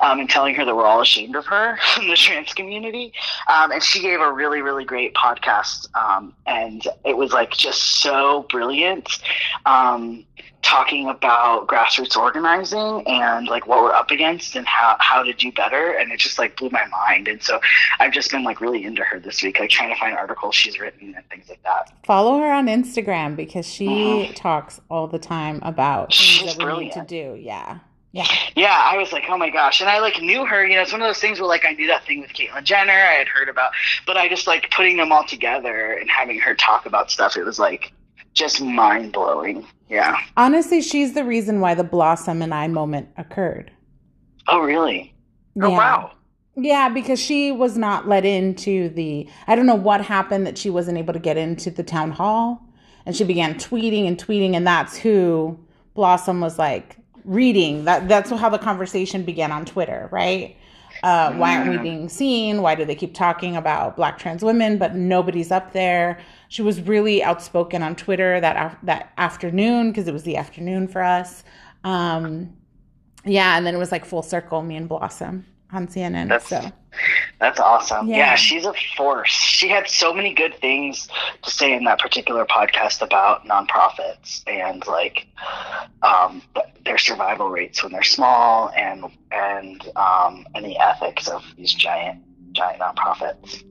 [0.00, 3.12] um, and telling her that we're all ashamed of her in the trans community.
[3.48, 5.88] Um, and she gave a really, really great podcast.
[5.94, 9.08] Um, and it was like just so brilliant.
[9.66, 10.24] Um,
[10.62, 15.52] talking about grassroots organizing and like what we're up against and how, how to do
[15.52, 15.92] better.
[15.92, 17.28] And it just like blew my mind.
[17.28, 17.60] And so
[18.00, 20.80] I've just been like really into her this week, like trying to find articles she's
[20.80, 21.92] written and things like that.
[22.04, 24.34] Follow her on Instagram because she mm-hmm.
[24.34, 26.96] talks all the time about things she's that we brilliant.
[26.96, 27.40] need to do.
[27.40, 27.78] Yeah.
[28.12, 28.26] Yeah.
[28.56, 29.80] Yeah, I was like, oh my gosh.
[29.80, 31.72] And I like knew her, you know, it's one of those things where like I
[31.72, 33.72] knew that thing with Caitlyn Jenner I had heard about,
[34.06, 37.44] but I just like putting them all together and having her talk about stuff, it
[37.44, 37.92] was like
[38.34, 39.66] just mind blowing.
[39.88, 40.18] Yeah.
[40.36, 43.70] Honestly, she's the reason why the Blossom and I moment occurred.
[44.48, 45.14] Oh, really?
[45.60, 46.12] Oh, wow.
[46.56, 49.28] Yeah, because she was not let into the.
[49.46, 52.62] I don't know what happened that she wasn't able to get into the town hall.
[53.06, 55.58] And she began tweeting and tweeting, and that's who
[55.98, 57.84] Blossom was like reading.
[57.84, 60.56] That That's how the conversation began on Twitter, right?
[61.02, 62.62] Uh, why aren't we being seen?
[62.62, 66.20] Why do they keep talking about black trans women, but nobody's up there?
[66.50, 70.86] She was really outspoken on Twitter that af- that afternoon because it was the afternoon
[70.86, 71.42] for us.
[71.82, 72.56] Um,
[73.24, 76.28] yeah, and then it was like full circle, me and Blossom on CNN.
[76.28, 76.70] That's- so
[77.38, 78.08] That's awesome.
[78.08, 78.16] Yeah.
[78.16, 78.34] Yeah.
[78.34, 79.30] she's a force.
[79.30, 81.08] She had so many good things
[81.42, 85.26] to say in that particular podcast about nonprofits and like
[86.02, 86.42] um,
[86.84, 92.20] their survival rates when they're small and and um, and the ethics of these giant
[92.52, 93.62] giant nonprofits.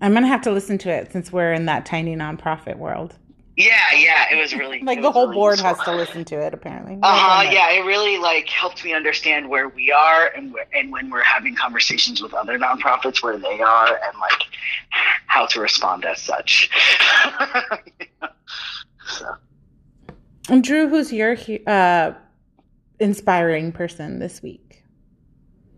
[0.00, 3.16] I'm gonna have to listen to it since we're in that tiny nonprofit world.
[3.64, 5.74] Yeah, yeah, it was really Like the whole really board useful.
[5.74, 6.98] has to listen to it, apparently.
[7.02, 7.50] Uh huh.
[7.50, 11.22] Yeah, it really like helped me understand where we are and where, and when we're
[11.22, 14.42] having conversations with other nonprofits where they are and like
[15.26, 16.70] how to respond as such.
[19.06, 19.34] so
[20.48, 22.12] And Drew, who's your uh,
[22.98, 24.82] inspiring person this week?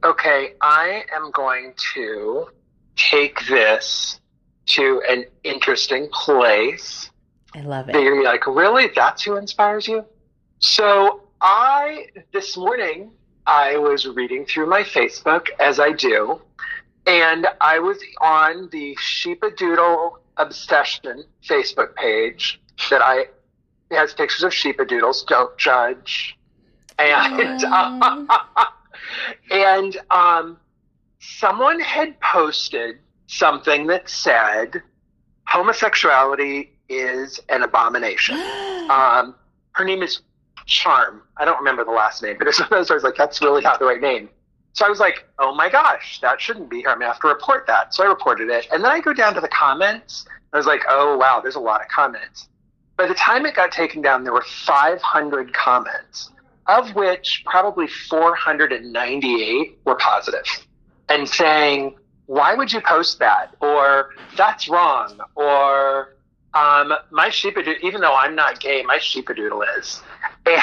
[0.05, 2.49] Okay, I am going to
[2.97, 4.21] take this
[4.67, 7.11] to an interesting place.
[7.55, 7.93] I love it.
[7.93, 8.89] They're gonna be like, really?
[8.95, 10.05] That's who inspires you?
[10.59, 13.11] So I this morning
[13.47, 16.41] I was reading through my Facebook as I do,
[17.07, 22.61] and I was on the Sheepa Doodle Obsession Facebook page
[22.91, 23.27] that I
[23.91, 25.25] has pictures of Sheepa Doodles.
[25.25, 26.39] Don't judge.
[26.99, 27.65] And
[29.51, 30.59] and um,
[31.21, 34.83] someone had posted something that said
[35.47, 38.39] homosexuality is an abomination.
[38.83, 39.37] Um,
[39.73, 40.21] her name is
[40.67, 41.23] Charm.
[41.37, 43.41] I don't remember the last name, but it's one of those I was like, that's
[43.41, 44.29] really not the right name.
[44.75, 46.89] So I was like, oh my gosh, that shouldn't be here.
[46.89, 47.95] I'm going to have to report that.
[47.95, 48.67] So I reported it.
[48.73, 50.27] And then I go down to the comments.
[50.53, 52.49] I was like, oh wow, there's a lot of comments.
[52.97, 56.31] By the time it got taken down, there were 500 comments,
[56.67, 60.45] of which probably 498 were positive
[61.09, 61.95] and saying,
[62.27, 63.55] why would you post that?
[63.61, 65.19] Or that's wrong.
[65.35, 66.17] Or
[66.55, 70.03] um, my sheepadoodle, even though I'm not gay, my sheepadoodle is.
[70.45, 70.63] And,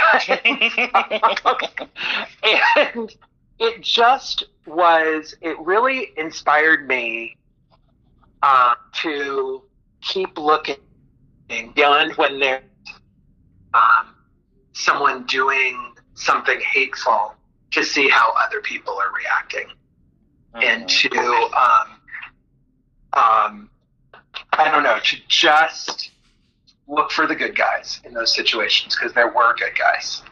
[2.95, 3.15] and
[3.59, 7.37] it just was, it really inspired me
[8.43, 9.63] uh, to
[10.01, 10.77] keep looking
[11.75, 12.63] beyond when there's
[13.73, 14.15] um,
[14.73, 17.33] someone doing something hateful
[17.71, 19.67] to see how other people are reacting
[20.55, 21.11] and to
[21.55, 21.99] um,
[23.13, 23.69] um,
[24.53, 26.11] I don't know, to just
[26.87, 30.23] look for the good guys in those situations because there were good guys.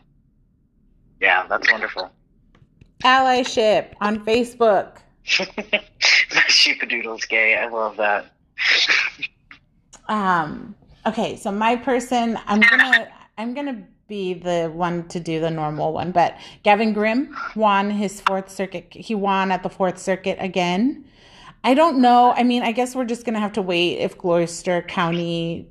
[1.21, 2.11] Yeah, that's wonderful.
[3.03, 4.97] Allyship on Facebook.
[5.25, 7.55] Sheepadoodle's gay.
[7.55, 8.31] I love that.
[10.07, 10.75] Um,
[11.05, 15.93] okay, so my person, I'm gonna, I'm gonna be the one to do the normal
[15.93, 18.87] one, but Gavin Grimm won his fourth circuit.
[18.91, 21.05] He won at the fourth circuit again.
[21.63, 22.33] I don't know.
[22.35, 25.67] I mean, I guess we're just gonna have to wait if Gloucester County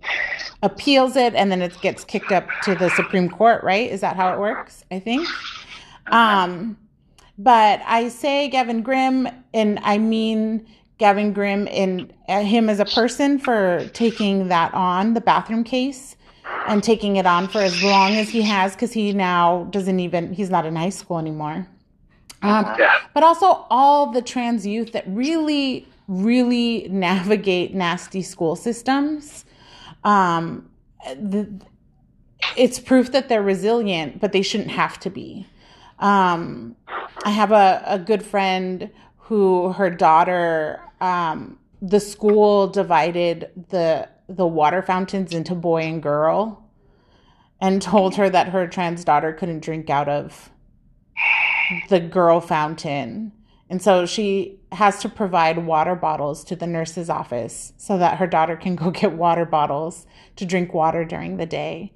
[0.63, 3.91] appeals it and then it gets kicked up to the Supreme Court, right?
[3.91, 4.85] Is that how it works?
[4.91, 5.29] I think.
[6.09, 6.77] Um,
[7.39, 10.67] but I say Gavin Grimm, and I mean
[10.99, 16.17] Gavin Grimm and uh, him as a person for taking that on the bathroom case
[16.69, 20.33] and taking it on for as long as he has because he now doesn't even
[20.33, 21.67] he's not in high school anymore.
[22.43, 22.93] Um, Yeah.
[23.15, 29.45] but also all the trans youth that really, really navigate nasty school systems.
[30.05, 30.69] Um,
[31.17, 31.49] the,
[32.57, 35.47] it's proof that they're resilient, but they shouldn't have to be.
[35.99, 36.77] Um,
[37.25, 44.47] I have a, a good friend who her daughter, um, the school divided the the
[44.47, 46.69] water fountains into boy and girl,
[47.61, 50.51] and told her that her trans daughter couldn't drink out of
[51.89, 53.33] the girl fountain.
[53.69, 58.27] And so she has to provide water bottles to the nurse's office so that her
[58.27, 60.07] daughter can go get water bottles
[60.37, 61.93] to drink water during the day.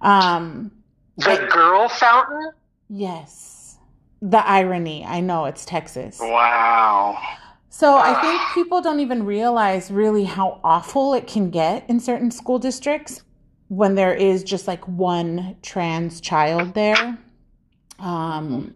[0.00, 0.72] Um,
[1.16, 2.52] The girl fountain?
[2.88, 3.78] yes.
[4.20, 5.04] The irony.
[5.04, 6.18] I know it's Texas.
[6.20, 7.18] Wow.
[7.70, 12.30] So I think people don't even realize really how awful it can get in certain
[12.30, 13.22] school districts
[13.68, 17.18] when there is just like one trans child there.
[17.98, 18.74] Um,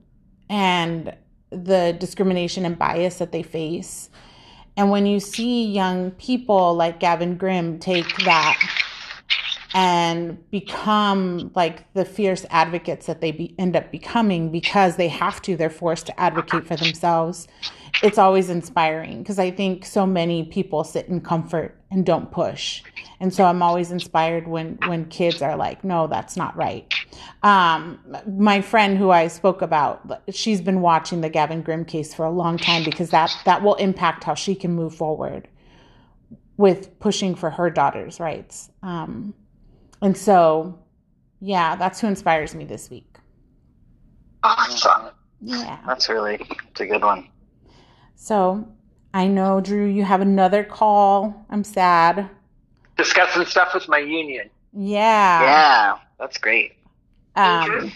[0.49, 1.15] and
[1.51, 4.11] the discrimination and bias that they face.
[4.77, 8.59] And when you see young people like Gavin Grimm take that
[9.75, 15.41] and become like the fierce advocates that they be, end up becoming because they have
[15.43, 17.49] to, they're forced to advocate for themselves.
[18.03, 22.83] It's always inspiring because I think so many people sit in comfort and don't push.
[23.21, 26.93] And so I'm always inspired when when kids are like, "No, that's not right."
[27.43, 27.99] Um,
[28.29, 32.31] my friend who I spoke about, she's been watching the Gavin Grimm case for a
[32.31, 35.49] long time because that that will impact how she can move forward
[36.59, 38.71] with pushing for her daughter's rights.
[38.83, 39.35] Um,
[40.03, 40.79] and so,
[41.41, 43.17] yeah, that's who inspires me this week.
[44.43, 45.11] Awesome.
[45.41, 45.79] Yeah.
[45.87, 47.31] That's really it's a good one.
[48.17, 48.69] So
[49.17, 51.47] I know, Drew, you have another call.
[51.49, 52.29] I'm sad.
[52.99, 54.51] Discussing stuff with my union.
[54.75, 55.41] Yeah.
[55.41, 56.75] Yeah, that's great.
[57.35, 57.93] Um,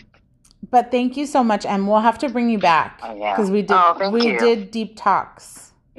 [0.71, 3.35] but thank you so much, and we'll have to bring you back Oh, yeah.
[3.37, 4.39] because we did Oh, thank we you.
[4.39, 5.73] did deep talks,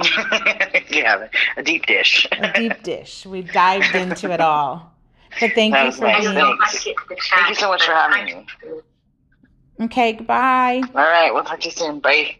[0.89, 2.27] yeah, a deep dish.
[2.31, 3.23] a deep dish.
[3.27, 4.91] We dived into it all.
[5.39, 6.21] But thank That you for nice.
[6.23, 6.33] being.
[6.33, 7.29] Thanks.
[7.29, 8.45] Thank you so much for having me.
[9.81, 10.81] Okay, goodbye.
[10.95, 11.99] All right, we'll talk to you soon.
[11.99, 12.37] Bye.